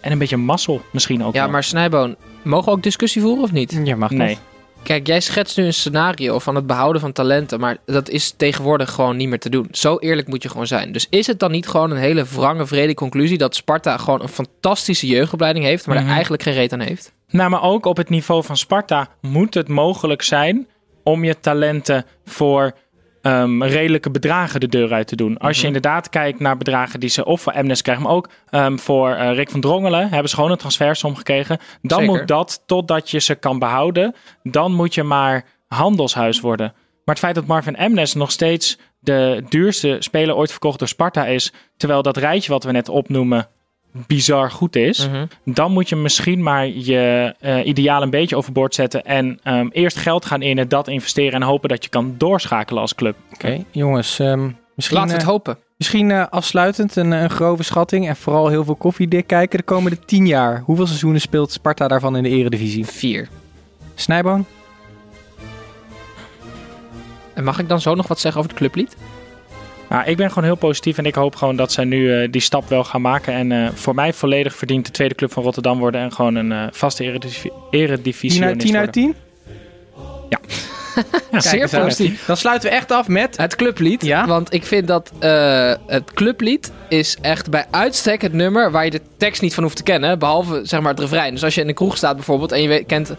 en 0.00 0.12
een 0.12 0.18
beetje 0.18 0.36
mazzel 0.36 0.80
misschien 0.90 1.24
ook 1.24 1.34
Ja, 1.34 1.46
maar 1.46 1.64
Snijboon, 1.64 2.16
mogen 2.42 2.64
we 2.64 2.70
ook 2.70 2.82
discussie 2.82 3.22
voeren 3.22 3.42
of 3.42 3.52
niet? 3.52 3.80
Ja, 3.84 3.96
mag 3.96 4.10
Nee. 4.10 4.38
Kijk, 4.86 5.06
jij 5.06 5.20
schetst 5.20 5.56
nu 5.56 5.64
een 5.64 5.74
scenario 5.74 6.38
van 6.38 6.54
het 6.54 6.66
behouden 6.66 7.00
van 7.00 7.12
talenten, 7.12 7.60
maar 7.60 7.76
dat 7.86 8.08
is 8.08 8.30
tegenwoordig 8.36 8.90
gewoon 8.90 9.16
niet 9.16 9.28
meer 9.28 9.38
te 9.38 9.48
doen. 9.50 9.68
Zo 9.70 9.96
eerlijk 9.98 10.28
moet 10.28 10.42
je 10.42 10.48
gewoon 10.48 10.66
zijn. 10.66 10.92
Dus 10.92 11.06
is 11.10 11.26
het 11.26 11.38
dan 11.38 11.50
niet 11.50 11.68
gewoon 11.68 11.90
een 11.90 11.96
hele 11.96 12.24
wrange, 12.24 12.66
vrede 12.66 12.94
conclusie 12.94 13.38
dat 13.38 13.54
Sparta 13.54 13.96
gewoon 13.96 14.22
een 14.22 14.28
fantastische 14.28 15.06
jeugdopleiding 15.06 15.64
heeft, 15.64 15.86
maar 15.86 15.96
Mhm. 15.96 16.06
er 16.06 16.12
eigenlijk 16.12 16.42
geen 16.42 16.54
reet 16.54 16.72
aan 16.72 16.80
heeft? 16.80 17.12
Nou, 17.28 17.50
maar 17.50 17.62
ook 17.62 17.86
op 17.86 17.96
het 17.96 18.08
niveau 18.08 18.44
van 18.44 18.56
Sparta 18.56 19.08
moet 19.20 19.54
het 19.54 19.68
mogelijk 19.68 20.22
zijn 20.22 20.66
om 21.02 21.24
je 21.24 21.40
talenten 21.40 22.04
voor 22.24 22.72
ehm, 23.26 23.62
redelijke 23.62 24.10
bedragen 24.10 24.60
de 24.60 24.68
deur 24.68 24.92
uit 24.92 25.06
te 25.06 25.16
doen. 25.16 25.38
Als 25.38 25.60
je 25.60 25.66
inderdaad 25.66 26.08
kijkt 26.08 26.40
naar 26.40 26.56
bedragen 26.56 27.00
die 27.00 27.08
ze 27.08 27.24
of 27.24 27.40
voor 27.40 27.52
Amnes 27.52 27.82
krijgen, 27.82 28.04
maar 28.04 28.12
ook 28.12 28.28
ehm, 28.50 28.76
voor 28.76 29.10
eh, 29.10 29.34
Rick 29.34 29.50
van 29.50 29.60
Drongelen 29.60 30.08
hebben 30.08 30.28
ze 30.28 30.34
gewoon 30.34 30.50
een 30.50 30.56
transfersom 30.56 31.16
gekregen. 31.16 31.58
Dan 31.82 31.98
Zeker. 31.98 32.16
moet 32.16 32.28
dat, 32.28 32.62
totdat 32.66 33.10
je 33.10 33.18
ze 33.18 33.34
kan 33.34 33.58
behouden, 33.58 34.14
dan 34.42 34.72
moet 34.72 34.94
je 34.94 35.02
maar 35.02 35.44
handelshuis 35.66 36.40
worden. 36.40 36.72
Maar 37.04 37.14
het 37.14 37.24
feit 37.24 37.34
dat 37.34 37.46
Marvin 37.46 37.76
Amnes 37.76 38.14
nog 38.14 38.30
steeds 38.30 38.78
de 38.98 39.44
duurste 39.48 39.96
speler 39.98 40.36
ooit 40.36 40.50
verkocht 40.50 40.78
door 40.78 40.88
Sparta 40.88 41.26
is, 41.26 41.52
terwijl 41.76 42.02
dat 42.02 42.16
rijtje 42.16 42.52
wat 42.52 42.64
we 42.64 42.72
net 42.72 42.88
opnoemen 42.88 43.48
bizar 44.06 44.50
goed 44.50 44.76
is, 44.76 45.08
Mhm. 45.08 45.26
dan 45.44 45.72
moet 45.72 45.88
je 45.88 45.96
misschien 45.96 46.42
maar 46.42 46.66
je 46.66 47.34
eh 47.40 47.66
ideaal 47.66 48.02
een 48.02 48.10
beetje 48.10 48.36
overboord 48.36 48.74
zetten 48.74 49.04
en 49.04 49.38
ehm, 49.42 49.68
eerst 49.72 49.96
geld 49.96 50.24
gaan 50.24 50.42
in 50.42 50.58
het 50.58 50.70
dat 50.70 50.88
investeren 50.88 51.32
en 51.40 51.42
hopen 51.46 51.68
dat 51.68 51.84
je 51.84 51.90
kan 51.90 52.14
doorschakelen 52.18 52.80
als 52.80 52.94
club. 52.94 53.16
Oké, 53.32 53.64
jongens. 53.70 54.18
ehm, 54.18 54.50
misschien 54.74 54.96
Laten 54.96 55.10
we 55.12 55.16
het 55.18 55.26
eh, 55.26 55.32
hopen. 55.32 55.58
misschien 55.76 56.10
eh, 56.10 56.24
afsluitend 56.30 56.96
een, 56.96 57.10
een 57.10 57.30
grove 57.30 57.62
schatting. 57.62 58.08
En 58.08 58.16
vooral 58.16 58.48
heel 58.48 58.64
veel 58.64 58.74
koffiedik 58.74 59.26
kijken 59.26 59.58
de 59.58 59.64
komende 59.64 59.98
tien 59.98 60.26
jaar. 60.26 60.62
Hoeveel 60.64 60.86
seizoenen 60.86 61.20
speelt 61.20 61.52
Sparta 61.52 61.88
daarvan 61.88 62.16
in 62.16 62.22
de 62.22 62.28
eredivisie? 62.28 62.86
Vier. 62.86 63.28
Snijboon? 63.94 64.44
En 67.34 67.44
mag 67.44 67.58
ik 67.58 67.68
dan 67.68 67.80
zo 67.80 67.94
nog 67.94 68.06
wat 68.06 68.18
zeggen 68.20 68.40
over 68.40 68.52
het 68.52 68.60
clublied? 68.60 68.96
Maar 69.88 70.08
ik 70.08 70.16
ben 70.16 70.28
gewoon 70.28 70.44
heel 70.44 70.56
positief 70.56 70.98
en 70.98 71.06
ik 71.06 71.14
hoop 71.14 71.36
gewoon 71.36 71.56
dat 71.56 71.72
zij 71.72 71.84
nu 71.84 72.12
eh, 72.12 72.28
die 72.30 72.40
stap 72.40 72.68
wel 72.68 72.84
gaan 72.84 73.00
maken. 73.00 73.32
En 73.32 73.52
eh, 73.52 73.68
voor 73.74 73.94
mij 73.94 74.12
volledig 74.12 74.56
verdient 74.56 74.86
de 74.86 74.92
tweede 74.92 75.14
club 75.14 75.32
van 75.32 75.42
Rotterdam 75.42 75.78
worden 75.78 76.00
en 76.00 76.12
gewoon 76.12 76.34
een 76.34 76.52
eh, 76.52 76.66
vaste 76.70 77.20
eredivisie. 77.70 78.40
10 78.40 78.44
uit 78.44 78.60
10 78.60 78.76
uit 78.76 78.92
10? 78.92 79.14
Ja. 80.28 80.38
Zeer 81.32 81.68
positief. 81.68 82.24
Dan 82.26 82.36
sluiten 82.36 82.70
we 82.70 82.76
echt 82.76 82.90
af 82.90 83.08
met... 83.08 83.36
Het 83.36 83.56
clublied. 83.56 84.04
Ja? 84.04 84.26
Want 84.26 84.52
ik 84.52 84.66
vind 84.66 84.86
dat 84.86 85.10
eh, 85.18 85.72
het 85.86 86.12
clublied 86.14 86.72
is 86.88 87.16
echt 87.20 87.50
bij 87.50 87.66
uitstek 87.70 88.22
het 88.22 88.32
nummer 88.32 88.70
waar 88.70 88.84
je 88.84 88.90
de 88.90 89.00
tekst 89.16 89.42
niet 89.42 89.54
van 89.54 89.62
hoeft 89.62 89.76
te 89.76 89.82
kennen. 89.82 90.18
Behalve 90.18 90.60
zeg 90.62 90.80
maar 90.80 90.90
het 90.90 91.00
refrein. 91.00 91.32
Dus 91.32 91.44
als 91.44 91.54
je 91.54 91.60
in 91.60 91.66
de 91.66 91.72
kroeg 91.72 91.96
staat 91.96 92.14
bijvoorbeeld 92.14 92.52
en 92.52 92.62
je 92.62 92.68
weet, 92.68 92.86
kent 92.86 93.12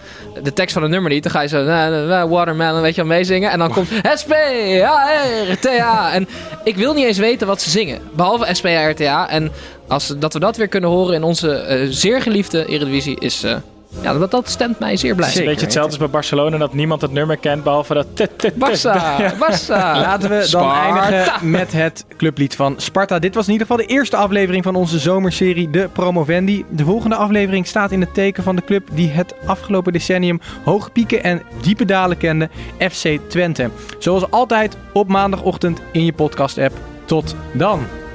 de 0.43 0.53
tekst 0.53 0.73
van 0.73 0.81
het 0.81 0.91
nummer 0.91 1.11
niet. 1.11 1.23
Dan 1.23 1.31
ga 1.31 1.41
je 1.41 1.47
zo 1.47 1.63
na, 1.63 1.89
na, 1.89 2.05
na, 2.05 2.27
watermelon 2.27 2.81
weet 2.81 2.95
je 2.95 3.01
wel 3.01 3.15
meezingen. 3.15 3.51
En 3.51 3.59
dan 3.59 3.71
komt 3.71 3.87
S-P-A-R-T-A. 4.13 6.13
En 6.13 6.27
ik 6.63 6.75
wil 6.75 6.93
niet 6.93 7.05
eens 7.05 7.17
weten 7.17 7.47
wat 7.47 7.61
ze 7.61 7.69
zingen. 7.69 8.01
Behalve 8.13 8.55
S-P-A-R-T-A. 8.55 9.29
En 9.29 9.51
als, 9.87 10.13
dat 10.17 10.33
we 10.33 10.39
dat 10.39 10.57
weer 10.57 10.67
kunnen 10.67 10.89
horen 10.89 11.15
in 11.15 11.23
onze 11.23 11.55
eh, 11.55 11.87
zeer 11.89 12.21
geliefde 12.21 12.65
Eredivisie 12.65 13.19
is... 13.19 13.43
eh, 13.43 13.55
ja, 14.01 14.17
dat, 14.17 14.31
dat 14.31 14.49
stemt 14.49 14.79
mij 14.79 14.97
zeer 14.97 15.15
blij. 15.15 15.27
Het 15.27 15.35
is 15.35 15.41
een 15.41 15.49
beetje 15.49 15.65
hetzelfde 15.65 15.89
als 15.89 15.99
bij 15.99 16.09
Barcelona 16.09 16.57
dat 16.57 16.73
niemand 16.73 17.01
het 17.01 17.11
nummer 17.11 17.37
kent 17.37 17.63
behalve 17.63 17.93
dat... 17.93 18.07
Barça, 18.53 18.93
Barça. 19.43 19.67
Laten 19.67 20.29
we 20.29 20.47
dan 20.51 20.71
eindigen 20.71 21.49
met 21.49 21.71
het 21.71 22.05
clublied 22.17 22.55
van 22.55 22.73
Sparta. 22.77 23.19
Dit 23.19 23.35
was 23.35 23.45
in 23.45 23.51
ieder 23.51 23.67
geval 23.67 23.85
de 23.85 23.93
eerste 23.93 24.15
aflevering 24.15 24.63
van 24.63 24.75
onze 24.75 24.99
zomerserie 24.99 25.69
De 25.69 25.89
Promovendi. 25.93 26.65
De 26.69 26.83
volgende 26.83 27.15
aflevering 27.15 27.67
staat 27.67 27.91
in 27.91 28.01
het 28.01 28.13
teken 28.13 28.43
van 28.43 28.55
de 28.55 28.63
club 28.63 28.87
die 28.91 29.09
het 29.09 29.33
afgelopen 29.45 29.93
decennium 29.93 30.39
hoge 30.63 30.89
pieken 30.89 31.23
en 31.23 31.41
diepe 31.61 31.85
dalen 31.85 32.17
kende, 32.17 32.49
FC 32.91 33.19
Twente. 33.27 33.69
Zoals 33.99 34.31
altijd 34.31 34.77
op 34.93 35.07
maandagochtend 35.07 35.81
in 35.91 36.05
je 36.05 36.13
podcast-app. 36.13 36.73
Tot 37.05 37.35
dan! 37.53 38.06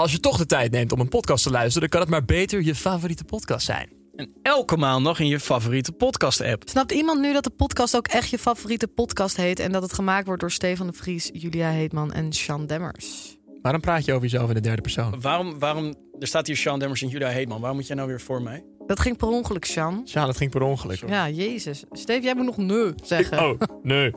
Als 0.00 0.12
je 0.12 0.20
toch 0.20 0.36
de 0.36 0.46
tijd 0.46 0.70
neemt 0.70 0.92
om 0.92 1.00
een 1.00 1.08
podcast 1.08 1.42
te 1.42 1.50
luisteren, 1.50 1.80
dan 1.80 1.88
kan 1.88 2.00
het 2.00 2.10
maar 2.10 2.36
beter 2.36 2.62
je 2.62 2.74
favoriete 2.74 3.24
podcast 3.24 3.66
zijn. 3.66 3.88
En 4.16 4.32
elke 4.42 4.76
maand 4.76 5.02
nog 5.02 5.18
in 5.18 5.26
je 5.26 5.40
favoriete 5.40 5.92
podcast-app. 5.92 6.62
Snapt 6.68 6.92
iemand 6.92 7.20
nu 7.20 7.32
dat 7.32 7.44
de 7.44 7.50
podcast 7.50 7.96
ook 7.96 8.08
echt 8.08 8.30
je 8.30 8.38
favoriete 8.38 8.86
podcast 8.86 9.36
heet... 9.36 9.58
en 9.58 9.72
dat 9.72 9.82
het 9.82 9.92
gemaakt 9.92 10.26
wordt 10.26 10.40
door 10.40 10.50
Stefan 10.50 10.86
de 10.86 10.92
Vries, 10.92 11.30
Julia 11.32 11.70
Heetman 11.70 12.12
en 12.12 12.32
Sean 12.32 12.66
Demmers? 12.66 13.38
Waarom 13.62 13.80
praat 13.80 14.04
je 14.04 14.12
over 14.12 14.28
jezelf 14.28 14.48
in 14.48 14.54
de 14.54 14.60
derde 14.60 14.82
persoon? 14.82 15.20
Waarom, 15.20 15.58
waarom, 15.58 15.94
er 16.18 16.26
staat 16.26 16.46
hier 16.46 16.56
Sean 16.56 16.78
Demmers 16.78 17.02
en 17.02 17.08
Julia 17.08 17.28
Heetman. 17.28 17.60
Waarom 17.60 17.78
moet 17.78 17.86
jij 17.86 17.96
nou 17.96 18.08
weer 18.08 18.20
voor 18.20 18.42
mij? 18.42 18.64
Dat 18.86 19.00
ging 19.00 19.16
per 19.16 19.28
ongeluk, 19.28 19.64
Sean. 19.64 20.02
Ja, 20.04 20.26
dat 20.26 20.36
ging 20.36 20.50
per 20.50 20.62
ongeluk. 20.62 21.08
Ja, 21.08 21.28
jezus. 21.28 21.84
Steve, 21.90 22.22
jij 22.22 22.34
moet 22.34 22.44
nog 22.44 22.56
nee 22.56 22.92
zeggen. 23.04 23.38
Oh, 23.38 23.60
nee. 23.82 24.12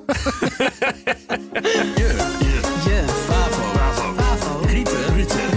Je, 1.96 3.04
Favo. 3.26 3.62
Favo. 3.62 4.66
Rieten. 4.66 5.16
Rieten. 5.16 5.53